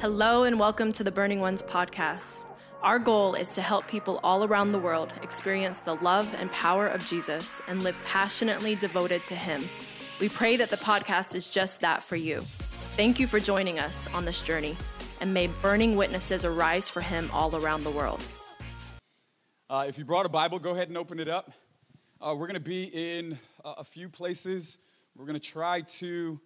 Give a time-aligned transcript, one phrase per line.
[0.00, 2.46] Hello, and welcome to the Burning Ones podcast.
[2.80, 6.86] Our goal is to help people all around the world experience the love and power
[6.86, 9.62] of Jesus and live passionately devoted to Him.
[10.18, 12.40] We pray that the podcast is just that for you.
[12.96, 14.74] Thank you for joining us on this journey,
[15.20, 18.24] and may burning witnesses arise for Him all around the world.
[19.68, 21.52] Uh, if you brought a Bible, go ahead and open it up.
[22.22, 24.78] Uh, we're going to be in a few places.
[25.14, 26.40] We're going to try to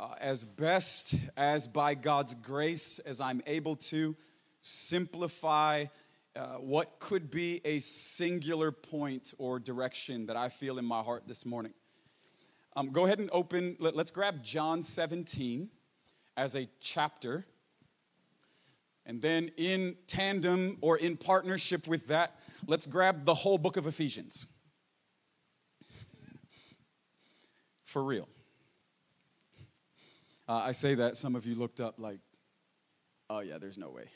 [0.00, 4.16] uh, as best as by God's grace as I'm able to
[4.62, 5.84] simplify
[6.34, 11.24] uh, what could be a singular point or direction that I feel in my heart
[11.26, 11.74] this morning.
[12.76, 15.68] Um, go ahead and open, let, let's grab John 17
[16.36, 17.44] as a chapter.
[19.04, 22.36] And then, in tandem or in partnership with that,
[22.66, 24.46] let's grab the whole book of Ephesians.
[27.84, 28.28] For real.
[30.50, 32.18] Uh, I say that, some of you looked up like,
[33.28, 34.06] oh, yeah, there's no way.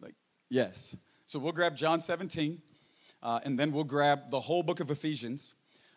[0.00, 0.14] Like,
[0.50, 0.96] yes.
[1.24, 2.62] So we'll grab John 17,
[3.24, 5.56] uh, and then we'll grab the whole book of Ephesians.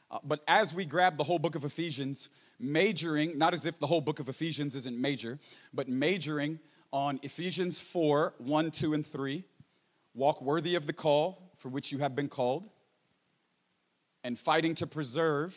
[0.09, 3.85] Uh, but as we grab the whole book of Ephesians, majoring, not as if the
[3.85, 5.37] whole book of Ephesians isn't major,
[5.75, 6.59] but majoring
[6.91, 9.43] on Ephesians 4 1, 2, and 3.
[10.15, 12.67] Walk worthy of the call for which you have been called,
[14.23, 15.55] and fighting to preserve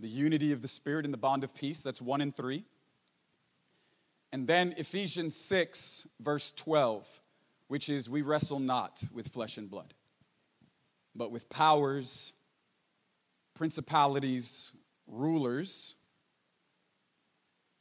[0.00, 1.82] the unity of the Spirit in the bond of peace.
[1.82, 2.64] That's 1 and 3.
[4.32, 7.20] And then Ephesians 6, verse 12,
[7.68, 9.92] which is, We wrestle not with flesh and blood,
[11.14, 12.32] but with powers,
[13.54, 14.72] principalities,
[15.06, 15.94] rulers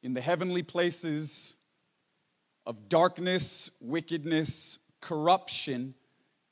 [0.03, 1.55] in the heavenly places
[2.65, 5.93] of darkness, wickedness, corruption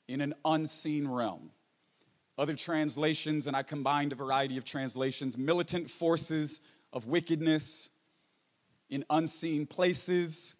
[0.08, 1.50] in an unseen realm.
[2.38, 7.90] Other translations, and I combined a variety of translations militant forces of wickedness
[8.90, 10.56] in unseen places,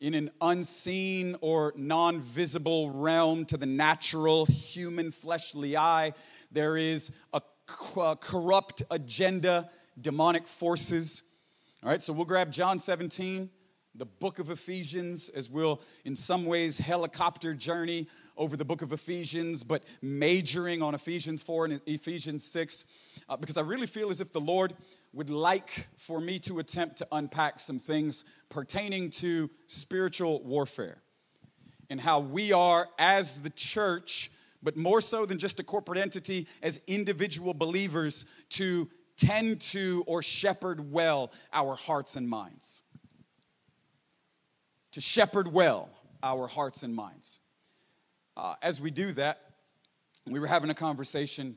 [0.00, 6.12] in an unseen or non visible realm to the natural human fleshly eye.
[6.50, 11.22] There is a corrupt agenda, demonic forces.
[11.82, 13.50] All right, so we'll grab John 17,
[13.94, 18.92] the book of Ephesians, as we'll, in some ways, helicopter journey over the book of
[18.92, 22.84] Ephesians, but majoring on Ephesians 4 and Ephesians 6,
[23.28, 24.74] uh, because I really feel as if the Lord
[25.16, 30.98] would like for me to attempt to unpack some things pertaining to spiritual warfare
[31.88, 34.30] and how we are, as the church,
[34.62, 40.22] but more so than just a corporate entity, as individual believers, to tend to or
[40.22, 42.82] shepherd well our hearts and minds.
[44.92, 45.88] To shepherd well
[46.22, 47.40] our hearts and minds.
[48.36, 49.40] Uh, as we do that,
[50.26, 51.56] we were having a conversation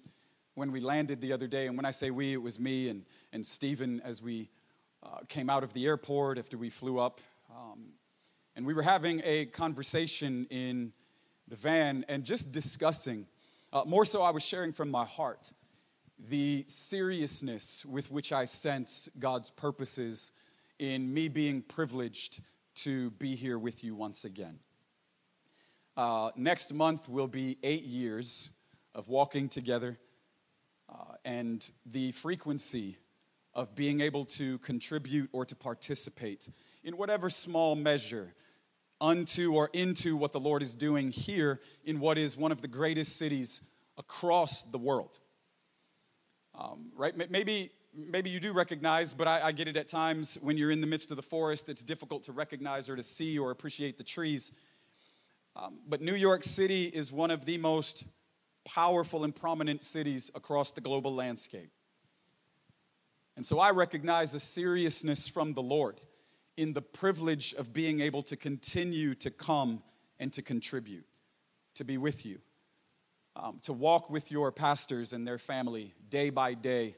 [0.55, 3.03] when we landed the other day, and when I say we, it was me and
[3.31, 4.49] and Stephen as we
[5.03, 7.21] uh, came out of the airport after we flew up.
[7.49, 7.93] Um,
[8.55, 10.91] and we were having a conversation in
[11.47, 13.25] the van and just discussing,
[13.71, 15.53] uh, more so, I was sharing from my heart
[16.29, 20.31] the seriousness with which I sense God's purposes
[20.79, 22.41] in me being privileged
[22.75, 24.59] to be here with you once again.
[25.95, 28.51] Uh, next month will be eight years
[28.95, 29.97] of walking together,
[30.89, 32.97] uh, and the frequency
[33.53, 36.49] of being able to contribute or to participate
[36.83, 38.33] in whatever small measure
[39.01, 42.67] unto or into what the Lord is doing here in what is one of the
[42.67, 43.61] greatest cities
[43.97, 45.19] across the world.
[46.57, 47.15] Um, right?
[47.29, 50.81] Maybe, maybe you do recognize, but I, I get it at times when you're in
[50.81, 54.03] the midst of the forest, it's difficult to recognize or to see or appreciate the
[54.03, 54.51] trees.
[55.55, 58.03] Um, but New York City is one of the most
[58.65, 61.71] powerful and prominent cities across the global landscape.
[63.39, 66.01] And so I recognize a seriousness from the Lord
[66.57, 69.81] in the privilege of being able to continue to come
[70.19, 71.05] and to contribute,
[71.75, 72.39] to be with you,
[73.37, 76.97] um, to walk with your pastors and their family day by day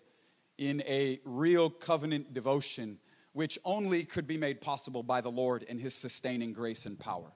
[0.58, 2.98] in a real covenant devotion,
[3.34, 7.32] which only could be made possible by the Lord and His sustaining grace and power.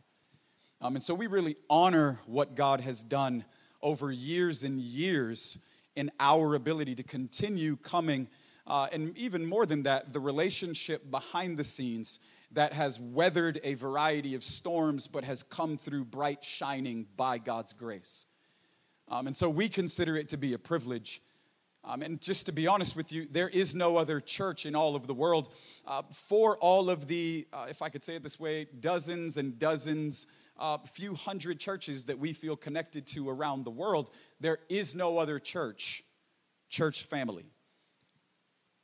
[0.81, 3.45] Um, and so we really honor what God has done
[3.83, 5.59] over years and years
[5.95, 8.29] in our ability to continue coming
[8.67, 12.19] uh, and even more than that, the relationship behind the scenes
[12.51, 17.73] that has weathered a variety of storms but has come through bright shining by God's
[17.73, 18.25] grace.
[19.07, 21.21] Um, and so we consider it to be a privilege.
[21.83, 24.95] Um, and just to be honest with you, there is no other church in all
[24.95, 25.53] of the world.
[25.85, 29.59] Uh, for all of the, uh, if I could say it this way, dozens and
[29.59, 30.25] dozens,
[30.57, 34.09] a uh, few hundred churches that we feel connected to around the world,
[34.39, 36.03] there is no other church,
[36.69, 37.45] church family,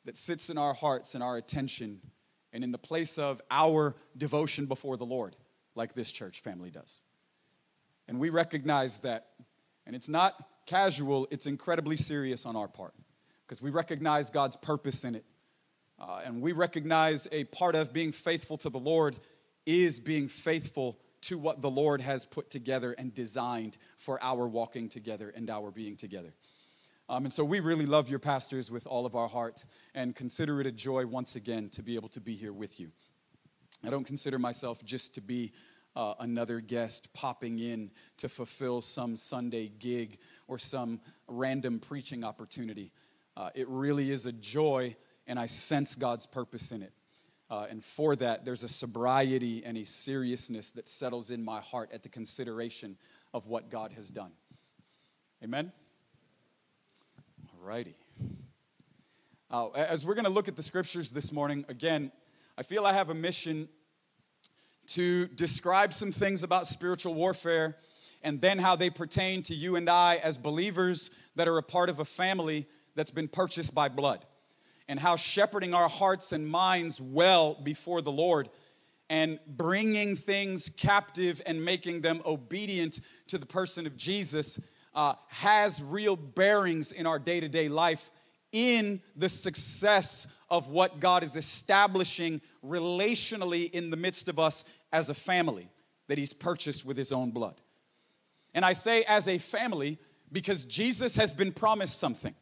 [0.05, 2.01] that sits in our hearts and our attention
[2.53, 5.35] and in the place of our devotion before the Lord,
[5.75, 7.03] like this church family does.
[8.07, 9.27] And we recognize that,
[9.85, 12.93] and it's not casual, it's incredibly serious on our part,
[13.47, 15.25] because we recognize God's purpose in it.
[15.99, 19.15] Uh, and we recognize a part of being faithful to the Lord
[19.65, 24.89] is being faithful to what the Lord has put together and designed for our walking
[24.89, 26.33] together and our being together.
[27.11, 30.61] Um, and so we really love your pastors with all of our heart and consider
[30.61, 32.89] it a joy once again to be able to be here with you.
[33.85, 35.51] I don't consider myself just to be
[35.93, 42.93] uh, another guest popping in to fulfill some Sunday gig or some random preaching opportunity.
[43.35, 44.95] Uh, it really is a joy,
[45.27, 46.93] and I sense God's purpose in it.
[47.49, 51.89] Uh, and for that, there's a sobriety and a seriousness that settles in my heart
[51.91, 52.95] at the consideration
[53.33, 54.31] of what God has done.
[55.43, 55.73] Amen?
[57.63, 57.95] Righty.
[59.51, 62.11] Uh, as we're going to look at the scriptures this morning, again,
[62.57, 63.69] I feel I have a mission
[64.87, 67.77] to describe some things about spiritual warfare
[68.23, 71.89] and then how they pertain to you and I as believers that are a part
[71.89, 74.25] of a family that's been purchased by blood,
[74.87, 78.49] and how shepherding our hearts and minds well before the Lord
[79.09, 84.59] and bringing things captive and making them obedient to the person of Jesus
[84.93, 88.11] uh, has real bearings in our day to day life
[88.51, 95.09] in the success of what God is establishing relationally in the midst of us as
[95.09, 95.69] a family
[96.07, 97.61] that He's purchased with His own blood.
[98.53, 99.97] And I say as a family
[100.31, 102.35] because Jesus has been promised something.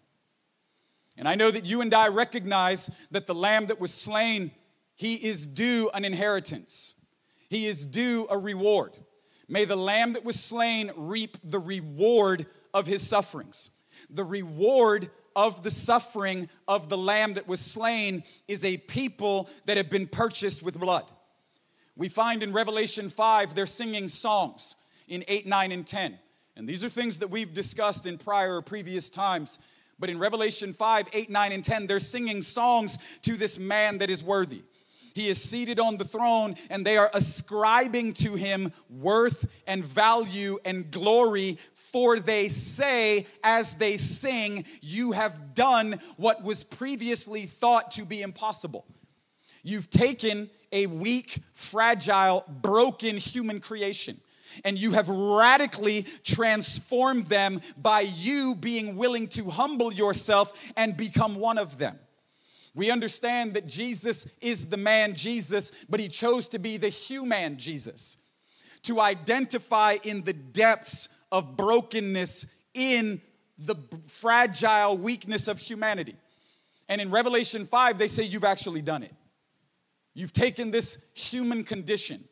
[1.17, 4.51] And I know that you and I recognize that the lamb that was slain,
[4.95, 6.95] he is due an inheritance,
[7.49, 8.97] he is due a reward.
[9.49, 13.71] May the lamb that was slain reap the reward of his sufferings.
[14.09, 19.77] The reward of the suffering of the lamb that was slain is a people that
[19.77, 21.05] have been purchased with blood.
[21.95, 24.75] We find in Revelation 5, they're singing songs
[25.07, 26.19] in 8, 9, and 10.
[26.55, 29.59] And these are things that we've discussed in prior or previous times.
[29.97, 34.09] But in Revelation 5, 8, 9, and 10, they're singing songs to this man that
[34.09, 34.61] is worthy.
[35.13, 40.59] He is seated on the throne, and they are ascribing to him worth and value
[40.65, 41.57] and glory.
[41.73, 48.21] For they say, as they sing, You have done what was previously thought to be
[48.21, 48.85] impossible.
[49.63, 54.21] You've taken a weak, fragile, broken human creation
[54.63, 61.35] and you have radically transformed them by you being willing to humble yourself and become
[61.35, 61.97] one of them.
[62.75, 67.57] We understand that Jesus is the man Jesus, but he chose to be the human
[67.57, 68.17] Jesus,
[68.83, 73.21] to identify in the depths of brokenness in
[73.57, 73.75] the
[74.07, 76.15] fragile weakness of humanity.
[76.87, 79.13] And in Revelation 5, they say, You've actually done it.
[80.13, 82.23] You've taken this human condition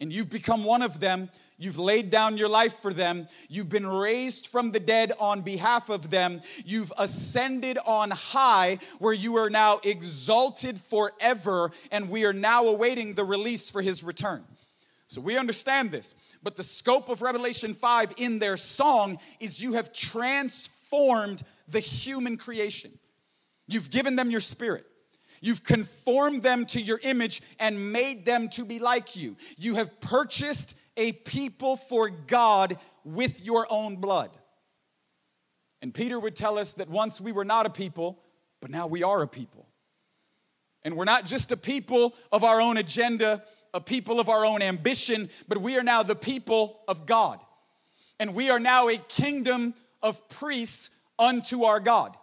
[0.00, 3.28] and you've become one of them You've laid down your life for them.
[3.48, 6.42] You've been raised from the dead on behalf of them.
[6.64, 13.14] You've ascended on high, where you are now exalted forever, and we are now awaiting
[13.14, 14.44] the release for his return.
[15.06, 16.16] So we understand this.
[16.42, 22.36] But the scope of Revelation 5 in their song is you have transformed the human
[22.36, 22.98] creation.
[23.68, 24.86] You've given them your spirit.
[25.40, 29.36] You've conformed them to your image and made them to be like you.
[29.56, 34.30] You have purchased a people for God with your own blood.
[35.82, 38.18] And Peter would tell us that once we were not a people,
[38.60, 39.68] but now we are a people.
[40.82, 44.62] And we're not just a people of our own agenda, a people of our own
[44.62, 47.40] ambition, but we are now the people of God.
[48.20, 52.16] And we are now a kingdom of priests unto our God.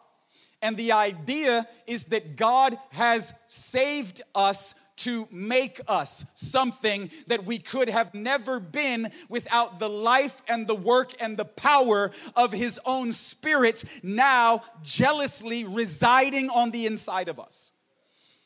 [0.61, 7.57] And the idea is that God has saved us to make us something that we
[7.57, 12.79] could have never been without the life and the work and the power of His
[12.85, 17.71] own Spirit now jealously residing on the inside of us.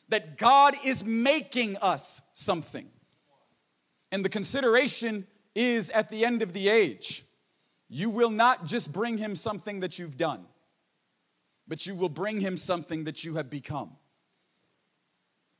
[0.08, 2.88] That God is making us something.
[4.12, 7.24] And the consideration is at the end of the age,
[7.88, 10.46] you will not just bring Him something that you've done,
[11.68, 13.96] but you will bring Him something that you have become.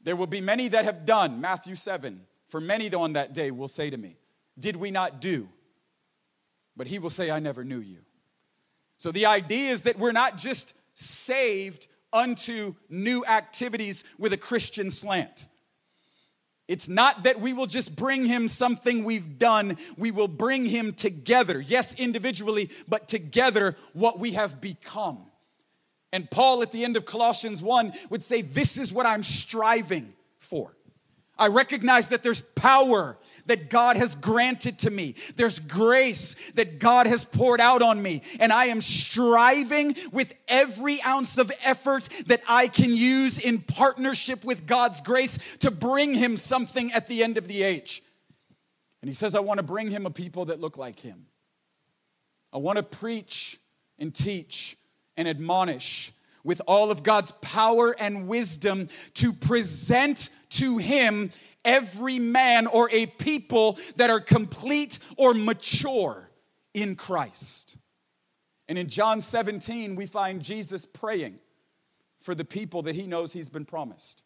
[0.06, 2.20] There will be many that have done, Matthew 7.
[2.48, 4.16] For many on that day will say to me,
[4.56, 5.48] Did we not do?
[6.76, 7.98] But he will say, I never knew you.
[8.98, 14.92] So the idea is that we're not just saved unto new activities with a Christian
[14.92, 15.48] slant.
[16.68, 20.92] It's not that we will just bring him something we've done, we will bring him
[20.92, 21.60] together.
[21.60, 25.26] Yes, individually, but together what we have become.
[26.16, 30.14] And Paul at the end of Colossians 1 would say, This is what I'm striving
[30.38, 30.74] for.
[31.38, 35.14] I recognize that there's power that God has granted to me.
[35.36, 38.22] There's grace that God has poured out on me.
[38.40, 44.42] And I am striving with every ounce of effort that I can use in partnership
[44.42, 48.02] with God's grace to bring him something at the end of the age.
[49.02, 51.26] And he says, I want to bring him a people that look like him.
[52.54, 53.60] I want to preach
[53.98, 54.78] and teach
[55.16, 56.12] and admonish
[56.44, 61.32] with all of God's power and wisdom to present to him
[61.64, 66.30] every man or a people that are complete or mature
[66.72, 67.76] in Christ.
[68.68, 71.38] And in John 17, we find Jesus praying
[72.20, 74.22] for the people that he knows he's been promised.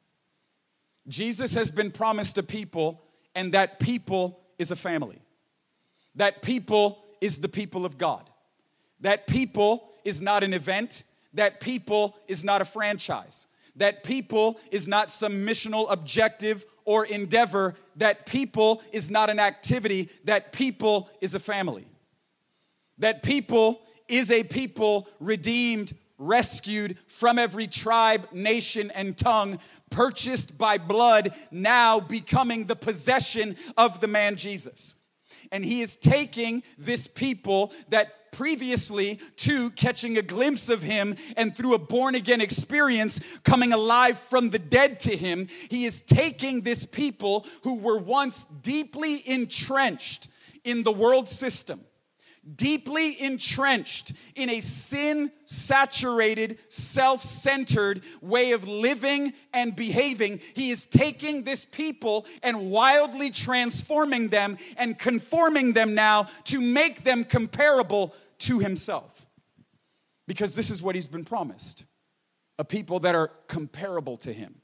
[1.08, 3.02] Jesus has been promised a people,
[3.34, 5.22] and that people is a family.
[6.16, 8.28] That people is the people of God.
[9.00, 11.04] That people is not an event.
[11.34, 13.46] That people is not a franchise.
[13.76, 17.76] That people is not some missional objective or endeavor.
[17.96, 20.08] That people is not an activity.
[20.24, 21.86] That people is a family.
[22.98, 29.58] That people is a people redeemed, rescued from every tribe, nation, and tongue,
[29.90, 34.96] purchased by blood, now becoming the possession of the man Jesus.
[35.52, 41.56] And he is taking this people that previously to catching a glimpse of him and
[41.56, 46.62] through a born again experience coming alive from the dead to him, he is taking
[46.62, 50.28] this people who were once deeply entrenched
[50.64, 51.80] in the world system
[52.56, 60.86] deeply entrenched in a sin saturated, self centered way of living and behaving, he is
[60.86, 68.14] taking this people and wildly transforming them and conforming them now to make them comparable
[68.38, 69.26] to himself.
[70.26, 71.84] Because this is what he's been promised
[72.58, 74.60] a people that are comparable to him,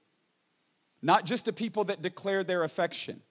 [1.01, 3.23] not just a people that declare their affection.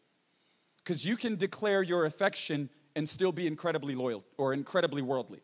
[0.77, 5.41] Because you can declare your affection and still be incredibly loyal or incredibly worldly.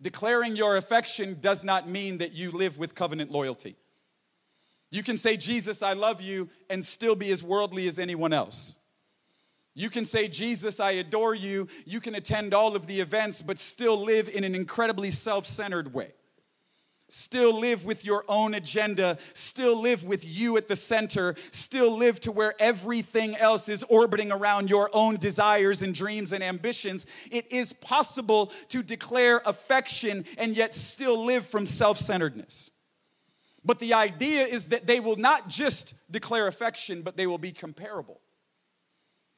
[0.00, 3.76] Declaring your affection does not mean that you live with covenant loyalty.
[4.90, 8.78] You can say, Jesus, I love you, and still be as worldly as anyone else.
[9.74, 11.68] You can say, Jesus, I adore you.
[11.84, 15.92] You can attend all of the events, but still live in an incredibly self centered
[15.92, 16.12] way
[17.08, 22.20] still live with your own agenda, still live with you at the center, still live
[22.20, 27.06] to where everything else is orbiting around your own desires and dreams and ambitions.
[27.30, 32.70] It is possible to declare affection and yet still live from self centeredness.
[33.64, 37.52] But the idea is that they will not just declare affection, but they will be
[37.52, 38.20] comparable.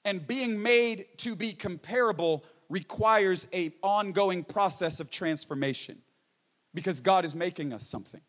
[0.04, 6.00] And being made to be comparable requires a ongoing process of transformation
[6.74, 8.20] because God is making us something.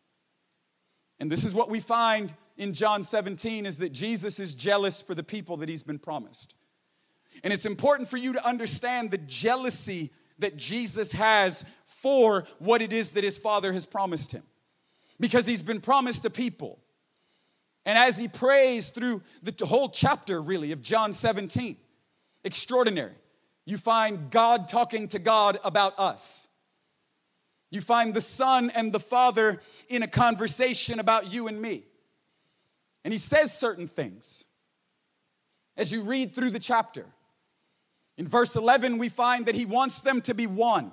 [1.20, 5.14] And this is what we find in John 17 is that Jesus is jealous for
[5.14, 6.54] the people that he's been promised.
[7.44, 12.92] And it's important for you to understand the jealousy that Jesus has for what it
[12.92, 14.42] is that his Father has promised him.
[15.20, 16.78] Because he's been promised a people.
[17.84, 21.76] And as he prays through the whole chapter, really, of John 17,
[22.44, 23.14] extraordinary.
[23.64, 26.48] You find God talking to God about us.
[27.72, 31.84] You find the Son and the Father in a conversation about you and me.
[33.02, 34.44] And he says certain things
[35.74, 37.06] as you read through the chapter.
[38.18, 40.92] In verse 11, we find that he wants them to be one,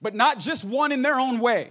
[0.00, 1.70] but not just one in their own way.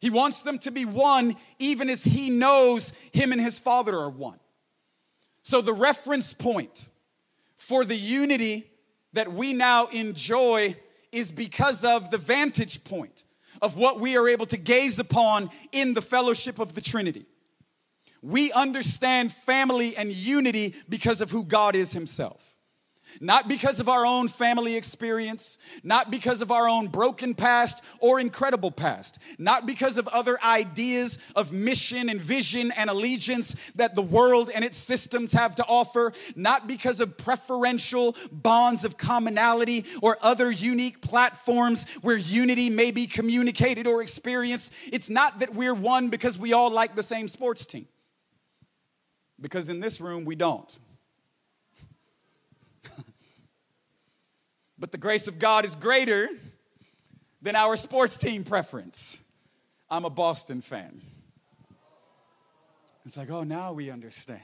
[0.00, 4.10] He wants them to be one even as he knows him and his Father are
[4.10, 4.40] one.
[5.42, 6.88] So, the reference point
[7.56, 8.68] for the unity
[9.12, 10.76] that we now enjoy
[11.12, 13.24] is because of the vantage point
[13.60, 17.26] of what we are able to gaze upon in the fellowship of the Trinity.
[18.22, 22.47] We understand family and unity because of who God is Himself.
[23.20, 28.20] Not because of our own family experience, not because of our own broken past or
[28.20, 34.02] incredible past, not because of other ideas of mission and vision and allegiance that the
[34.02, 40.16] world and its systems have to offer, not because of preferential bonds of commonality or
[40.20, 44.72] other unique platforms where unity may be communicated or experienced.
[44.92, 47.88] It's not that we're one because we all like the same sports team,
[49.40, 50.78] because in this room we don't.
[54.78, 56.28] But the grace of God is greater
[57.42, 59.20] than our sports team preference.
[59.90, 61.00] I'm a Boston fan.
[63.04, 64.40] It's like, oh, now we understand.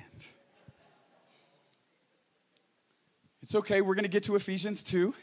[3.43, 5.15] It's okay, we're to get to Ephesians 2.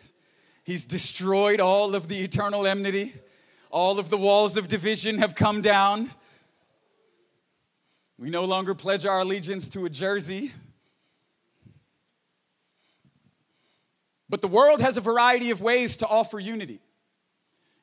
[0.64, 3.16] He's destroyed all of the eternal enmity,
[3.72, 6.12] all of the walls of division have come down.
[8.20, 10.52] We no longer pledge our allegiance to a jersey.
[14.32, 16.80] But the world has a variety of ways to offer unity.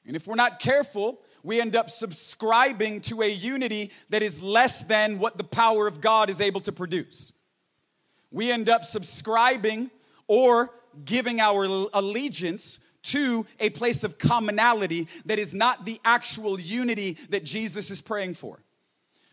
[0.06, 4.82] And if we're not careful, we end up subscribing to a unity that is less
[4.82, 7.32] than what the power of God is able to produce.
[8.30, 9.90] We end up subscribing
[10.26, 10.72] or
[11.04, 17.44] giving our allegiance to a place of commonality that is not the actual unity that
[17.44, 18.58] Jesus is praying for,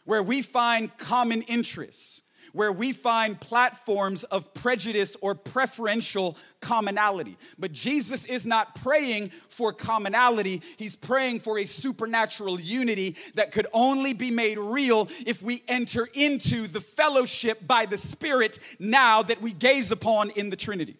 [0.03, 2.23] where we find common interests,
[2.55, 7.37] where we find platforms of prejudice or preferential commonality.
[7.59, 13.67] But Jesus is not praying for commonality, he's praying for a supernatural unity that could
[13.73, 19.41] only be made real if we enter into the fellowship by the Spirit now that
[19.41, 20.95] we gaze upon in the Trinity.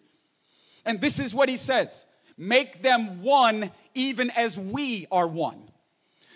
[0.84, 2.04] And this is what he says
[2.36, 5.70] make them one even as we are one.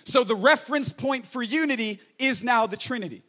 [0.05, 3.23] So the reference point for unity is now the Trinity.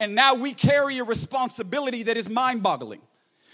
[0.00, 3.00] And now we carry a responsibility that is mind boggling.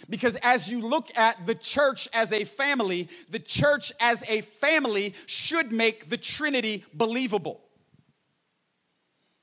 [0.08, 5.14] Because as you look at the church as a family, the church as a family
[5.26, 7.60] should make the Trinity believable.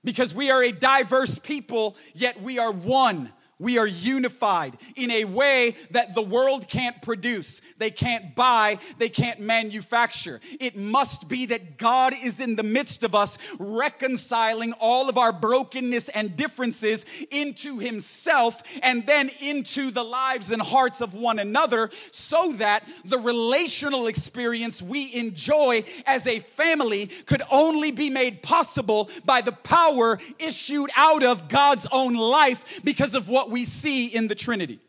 [0.04, 5.26] Because we are a diverse people, yet we are one we are unified in a
[5.26, 7.62] way that the world can't produce.
[7.78, 10.40] They can't buy, they can't manufacture.
[10.60, 15.34] It must be that God is in the midst of us, reconciling all of our
[15.34, 21.90] brokenness and differences into Himself and then into the lives and hearts of one another,
[22.12, 29.10] so that the relational experience we enjoy as a family could only be made possible
[29.26, 34.08] by the power issued out of God's own life because of what what we see
[34.08, 34.80] in the Trinity.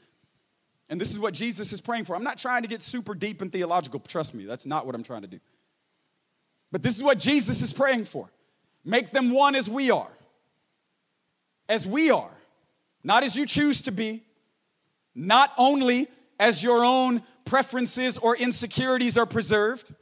[0.88, 2.16] And this is what Jesus is praying for.
[2.16, 5.04] I'm not trying to get super deep and theological, trust me, that's not what I'm
[5.04, 5.38] trying to do.
[6.72, 8.28] But this is what Jesus is praying for.
[8.84, 10.10] Make them one as we are.
[11.68, 12.30] As we are.
[13.04, 14.24] Not as you choose to be,
[15.14, 16.08] not only
[16.40, 19.94] as your own preferences or insecurities are preserved,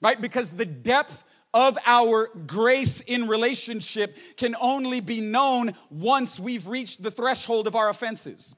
[0.00, 0.20] right?
[0.20, 7.02] Because the depth of our grace in relationship can only be known once we've reached
[7.02, 8.54] the threshold of our offenses.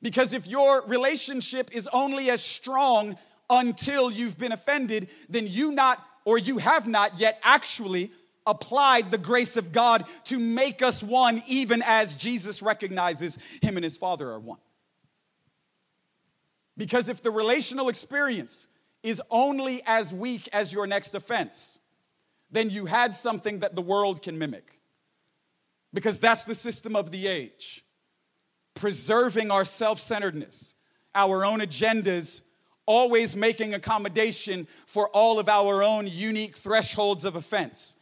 [0.00, 3.16] Because if your relationship is only as strong
[3.50, 8.12] until you've been offended, then you not or you have not yet actually
[8.46, 13.84] applied the grace of God to make us one, even as Jesus recognizes him and
[13.84, 14.58] his Father are one.
[16.76, 18.68] Because if the relational experience
[19.02, 21.78] is only as weak as your next offense,
[22.50, 24.80] then you had something that the world can mimic.
[25.92, 27.84] Because that's the system of the age.
[28.74, 30.74] Preserving our self centeredness,
[31.14, 32.42] our own agendas,
[32.86, 37.96] always making accommodation for all of our own unique thresholds of offense.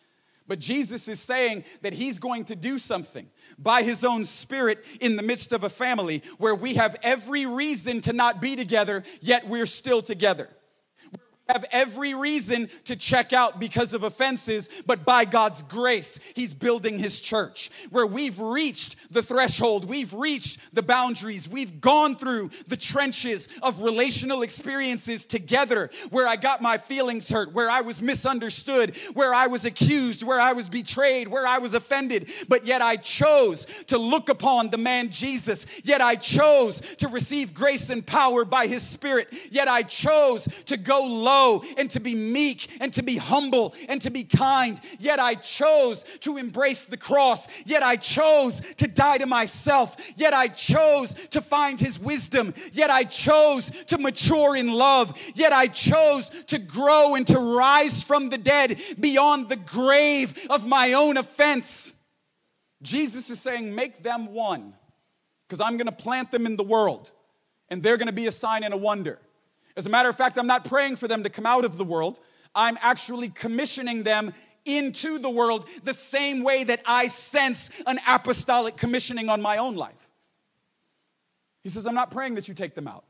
[0.48, 3.28] But Jesus is saying that he's going to do something
[3.58, 8.00] by his own spirit in the midst of a family where we have every reason
[8.02, 10.48] to not be together, yet we're still together
[11.48, 16.98] have every reason to check out because of offenses, but by God's grace, He's building
[16.98, 17.70] His church.
[17.90, 23.82] Where we've reached the threshold, we've reached the boundaries, we've gone through the trenches of
[23.82, 25.90] relational experiences together.
[26.10, 30.40] Where I got my feelings hurt, where I was misunderstood, where I was accused, where
[30.40, 34.78] I was betrayed, where I was offended, but yet I chose to look upon the
[34.78, 39.82] man Jesus, yet I chose to receive grace and power by His Spirit, yet I
[39.82, 41.35] chose to go low
[41.76, 44.80] and to be meek and to be humble and to be kind.
[44.98, 47.48] Yet I chose to embrace the cross.
[47.64, 49.96] Yet I chose to die to myself.
[50.16, 52.54] Yet I chose to find his wisdom.
[52.72, 55.16] Yet I chose to mature in love.
[55.34, 60.66] Yet I chose to grow and to rise from the dead beyond the grave of
[60.66, 61.92] my own offense.
[62.82, 64.74] Jesus is saying, Make them one,
[65.46, 67.10] because I'm going to plant them in the world,
[67.68, 69.18] and they're going to be a sign and a wonder.
[69.76, 71.84] As a matter of fact, I'm not praying for them to come out of the
[71.84, 72.18] world.
[72.54, 74.32] I'm actually commissioning them
[74.64, 79.76] into the world the same way that I sense an apostolic commissioning on my own
[79.76, 80.10] life.
[81.62, 83.04] He says, I'm not praying that you take them out,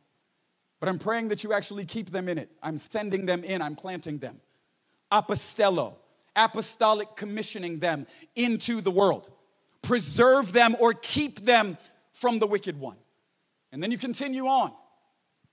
[0.80, 2.50] but I'm praying that you actually keep them in it.
[2.62, 4.40] I'm sending them in, I'm planting them.
[5.12, 5.94] Apostello,
[6.34, 9.30] apostolic commissioning them into the world.
[9.82, 11.78] Preserve them or keep them
[12.12, 12.96] from the wicked one.
[13.72, 14.72] And then you continue on.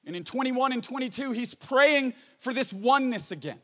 [0.06, 3.60] And in 21 and 22, he's praying for this oneness again.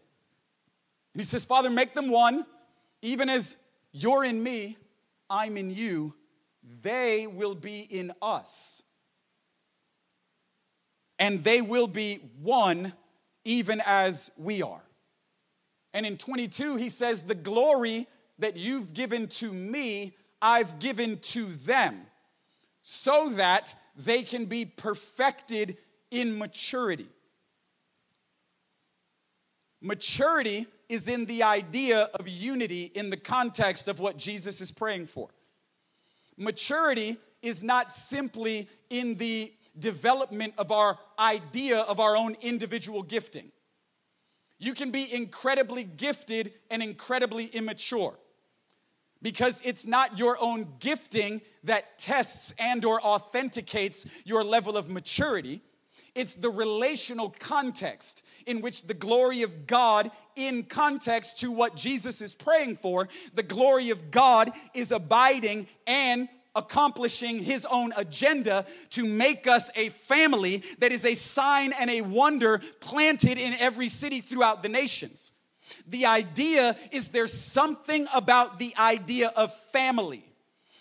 [1.13, 2.45] And he says, Father, make them one,
[3.01, 3.57] even as
[3.91, 4.77] you're in me,
[5.29, 6.13] I'm in you,
[6.81, 8.81] they will be in us.
[11.17, 12.93] And they will be one,
[13.43, 14.81] even as we are.
[15.93, 21.45] And in 22, he says, The glory that you've given to me, I've given to
[21.45, 22.05] them,
[22.81, 25.77] so that they can be perfected
[26.11, 27.09] in maturity.
[29.81, 35.07] Maturity is in the idea of unity in the context of what Jesus is praying
[35.07, 35.29] for.
[36.37, 43.51] Maturity is not simply in the development of our idea of our own individual gifting.
[44.57, 48.19] You can be incredibly gifted and incredibly immature
[49.21, 55.61] because it's not your own gifting that tests and or authenticates your level of maturity
[56.15, 62.21] it's the relational context in which the glory of God, in context to what Jesus
[62.21, 69.05] is praying for, the glory of God is abiding and accomplishing his own agenda to
[69.05, 74.19] make us a family that is a sign and a wonder planted in every city
[74.21, 75.31] throughout the nations.
[75.87, 80.25] The idea is there's something about the idea of family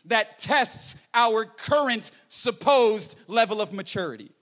[0.06, 4.32] that tests our current supposed level of maturity.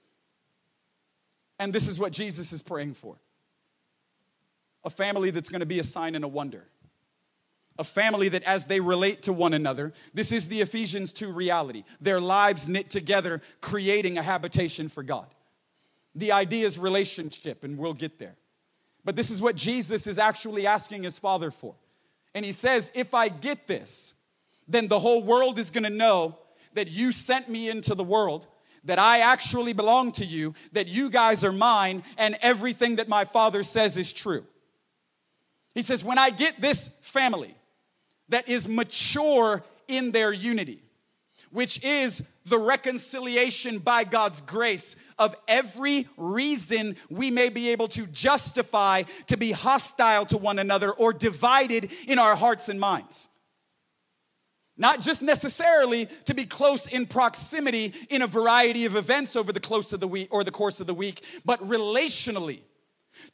[1.58, 3.16] And this is what Jesus is praying for
[4.86, 6.64] a family that's going to be a sign and a wonder.
[7.76, 11.82] A family that, as they relate to one another, this is the Ephesians 2 reality.
[12.00, 15.26] Their lives knit together, creating a habitation for God.
[16.14, 18.36] The idea is relationship, and we'll get there.
[19.04, 21.74] But this is what Jesus is actually asking his Father for.
[22.34, 24.14] And he says, If I get this,
[24.68, 26.38] then the whole world is gonna know
[26.74, 28.46] that you sent me into the world
[28.86, 33.24] that I actually belong to you, that you guys are mine, and everything that my
[33.24, 34.44] father says is true.
[35.74, 37.54] He says, When I get this family
[38.30, 40.82] that is mature in their unity,
[41.50, 48.06] which is the reconciliation by God's grace of every reason we may be able to
[48.06, 53.28] justify to be hostile to one another or divided in our hearts and minds.
[54.76, 59.60] Not just necessarily to be close in proximity in a variety of events over the
[59.60, 62.60] course of the week or the course of the week, but relationally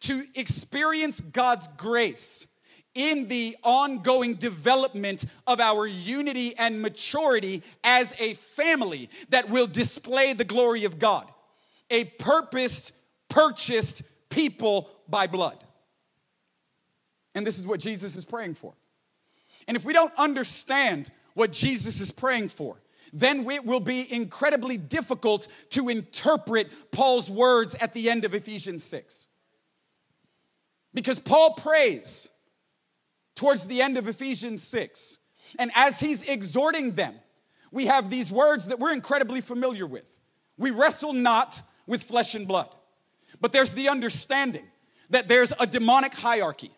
[0.01, 2.47] to experience God's grace
[2.95, 10.35] in the ongoing development of our unity and maturity as a family that will display
[10.35, 11.31] the glory of God.
[11.91, 12.93] A purposed,
[13.29, 15.63] purchased people by blood.
[17.35, 18.75] And this is what Jesus is praying for.
[19.67, 22.81] And if we don't understand what Jesus is praying for,
[23.13, 28.83] then it will be incredibly difficult to interpret Paul's words at the end of Ephesians
[28.85, 29.27] 6.
[30.95, 32.29] Because Paul prays
[33.35, 35.19] towards the end of Ephesians 6.
[35.59, 37.15] And as he's exhorting them,
[37.71, 40.05] we have these words that we're incredibly familiar with.
[40.59, 42.69] We wrestle not with flesh and blood,
[43.41, 44.67] but there's the understanding
[45.11, 46.71] that there's a demonic hierarchy,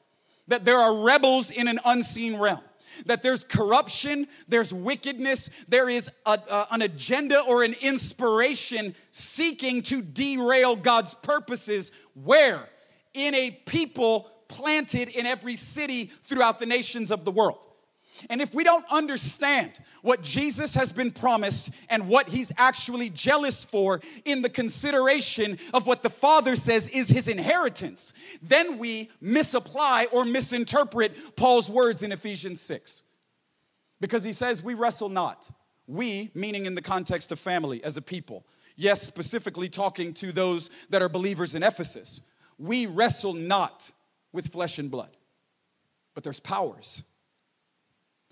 [0.49, 2.61] that there are rebels in an unseen realm
[3.07, 9.83] that there's corruption, there's wickedness, there is a, a, an agenda or an inspiration seeking
[9.83, 11.93] to derail God's purposes.
[12.15, 12.69] Where?
[13.13, 17.59] In a people planted in every city throughout the nations of the world.
[18.31, 23.65] And if we don't understand what Jesus has been promised and what he's actually jealous
[23.65, 30.07] for in the consideration of what the Father says is his inheritance, then we misapply
[30.13, 33.03] or misinterpret Paul's words in Ephesians 6.
[34.01, 35.51] Because he says, We wrestle not.
[35.87, 38.47] We, meaning in the context of family as a people.
[38.77, 42.21] Yes, specifically talking to those that are believers in Ephesus.
[42.59, 43.91] We wrestle not
[44.33, 45.17] with flesh and blood,
[46.15, 47.03] but there's powers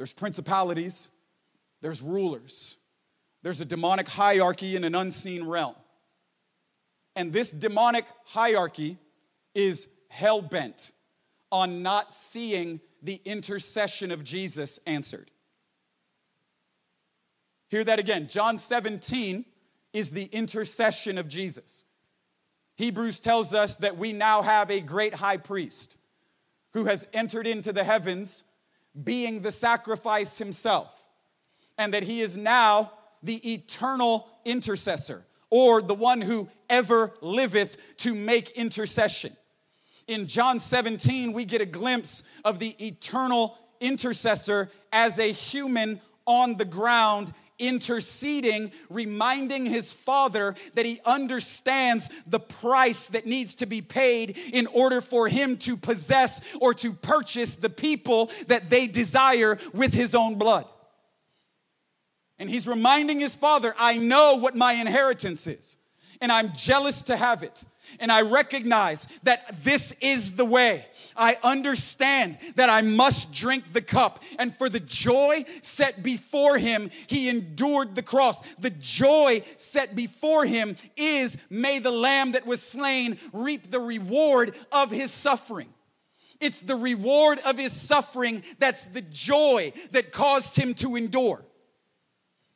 [0.03, 1.11] there's principalities,
[1.81, 2.77] there's rulers,
[3.45, 5.77] there's a demonic hierarchy in an unseen realm.
[7.15, 8.99] And this demonic hierarchy
[9.55, 10.91] is hell bent
[11.53, 15.31] on not seeing the intercession of Jesus answered.
[17.69, 18.27] Hear that again.
[18.27, 19.45] John 17
[19.93, 21.85] is the intercession of Jesus.
[22.75, 25.97] Hebrews tells us that we now have a great high priest
[26.73, 28.43] who has entered into the heavens
[29.05, 31.07] being the sacrifice himself,
[31.78, 38.14] and that he is now the eternal intercessor, or the one who ever liveth to
[38.14, 39.37] make intercession.
[40.09, 46.57] In John 17, we get a glimpse of the eternal intercessor as a human on
[46.57, 53.83] the ground interceding, reminding his father that he understands the price that needs to be
[53.83, 59.59] paid in order for him to possess or to purchase the people that they desire
[59.73, 60.67] with his own blood.
[62.38, 65.77] And he's reminding his father, I know what my inheritance is,
[66.21, 67.65] and I'm jealous to have it.
[68.00, 70.87] And I recognize that this is the way.
[71.16, 74.22] I understand that I must drink the cup.
[74.38, 78.42] And for the joy set before him, he endured the cross.
[78.59, 84.55] The joy set before him is may the lamb that was slain reap the reward
[84.70, 85.68] of his suffering.
[86.40, 91.44] It's the reward of his suffering that's the joy that caused him to endure.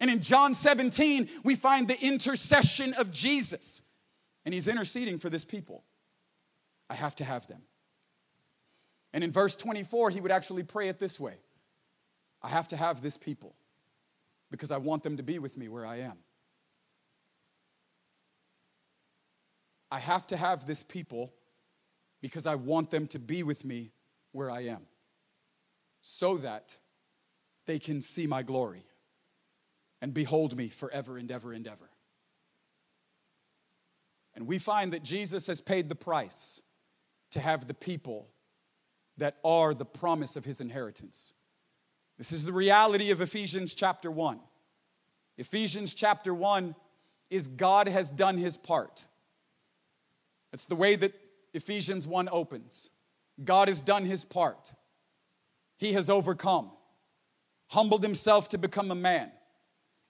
[0.01, 3.83] And in John 17, we find the intercession of Jesus
[4.47, 5.83] and he's interceding for this people.
[6.89, 7.63] I have to have them.
[9.13, 11.35] And in verse 24, he would actually pray it this way
[12.43, 13.57] I have to have this people
[14.51, 16.17] because I want them to be with me where I am.
[19.91, 21.33] I have to have this people
[22.21, 23.91] because I want them to be with me
[24.31, 24.83] where I am
[26.03, 26.77] so that
[27.67, 28.85] they can see my glory
[30.01, 31.91] and behold me forever and ever and ever.
[34.37, 36.61] And we find that Jesus has paid the price
[37.31, 38.29] to have the people
[39.17, 41.33] that are the promise of his inheritance.
[42.19, 44.39] This is the reality of Ephesians chapter 1.
[45.39, 46.75] Ephesians chapter 1
[47.31, 49.07] is God has done his part.
[50.51, 51.15] That's the way that
[51.55, 52.91] Ephesians 1 opens.
[53.43, 54.73] God has done his part.
[55.79, 56.71] He has overcome,
[57.69, 59.31] humbled himself to become a man,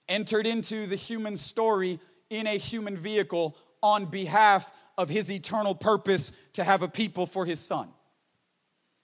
[0.07, 6.31] entered into the human story in a human vehicle on behalf of his eternal purpose
[6.53, 7.89] to have a people for his son.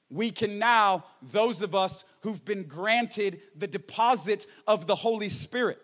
[0.09, 5.79] We can now, those of us who've been granted the deposit of the Holy Spirit,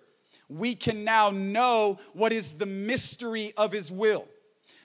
[0.48, 4.28] we can now know what is the mystery of his will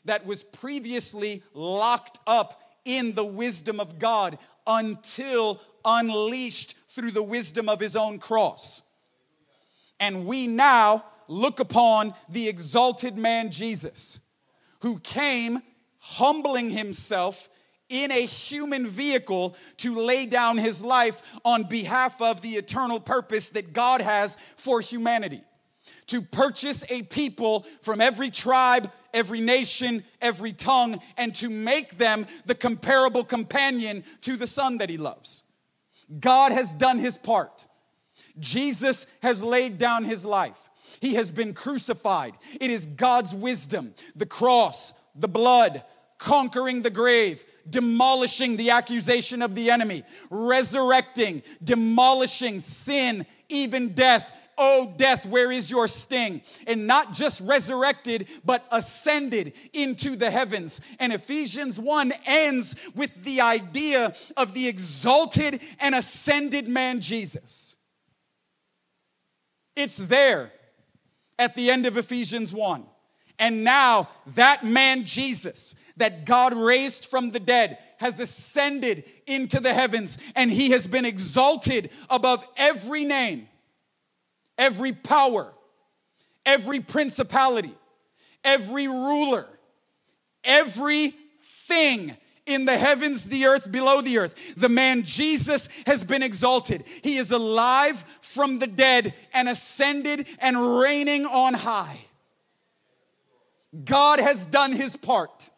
[0.05, 7.69] that was previously locked up in the wisdom of God until unleashed through the wisdom
[7.69, 8.83] of his own cross.
[10.01, 14.21] And we now look upon the exalted man Jesus,
[14.81, 15.61] who came
[15.99, 17.49] humbling himself
[17.89, 23.51] in a human vehicle to lay down his life on behalf of the eternal purpose
[23.51, 25.43] that God has for humanity.
[26.09, 32.27] To purchase a people from every tribe, every nation, every tongue, and to make them
[32.45, 35.45] the comparable companion to the Son that he loves.
[36.21, 37.67] God has done his part.
[38.39, 40.64] Jesus has laid down his life.
[41.05, 42.33] He has been crucified.
[42.59, 45.85] It is God's wisdom, the cross, the blood,
[46.17, 54.33] conquering the grave, demolishing the accusation of the enemy, resurrecting, demolishing sin, even death.
[54.57, 56.41] Oh, death, where is your sting?
[56.67, 60.81] And not just resurrected, but ascended into the heavens.
[60.99, 67.77] And Ephesians 1 ends with the idea of the exalted and ascended man, Jesus.
[69.77, 70.51] It's there
[71.39, 72.85] at the end of Ephesians 1.
[73.39, 79.73] And now that man Jesus that God raised from the dead has ascended into the
[79.73, 83.49] heavens and he has been exalted above every name,
[84.59, 85.53] every power,
[86.45, 87.75] every principality,
[88.43, 89.47] every ruler,
[90.43, 94.35] everything in the heavens, the earth, below the earth.
[94.57, 96.85] The man Jesus has been exalted.
[97.03, 102.01] He is alive from the dead and ascended and reigning on high.
[103.85, 105.51] God has done his part.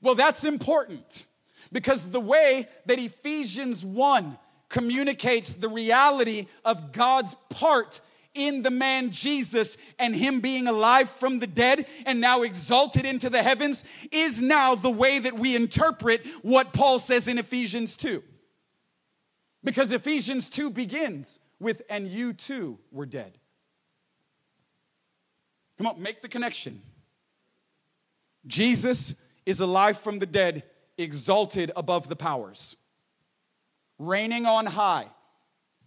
[0.00, 1.26] Well, that's important
[1.70, 4.38] because the way that Ephesians 1
[4.68, 8.00] communicates the reality of God's part
[8.34, 13.28] in the man Jesus and him being alive from the dead and now exalted into
[13.28, 18.22] the heavens is now the way that we interpret what Paul says in Ephesians 2.
[19.64, 23.38] Because Ephesians 2 begins with, and you too were dead.
[25.78, 26.82] Come on, make the connection.
[28.46, 29.14] Jesus
[29.46, 30.64] is alive from the dead,
[30.98, 32.76] exalted above the powers,
[33.98, 35.06] reigning on high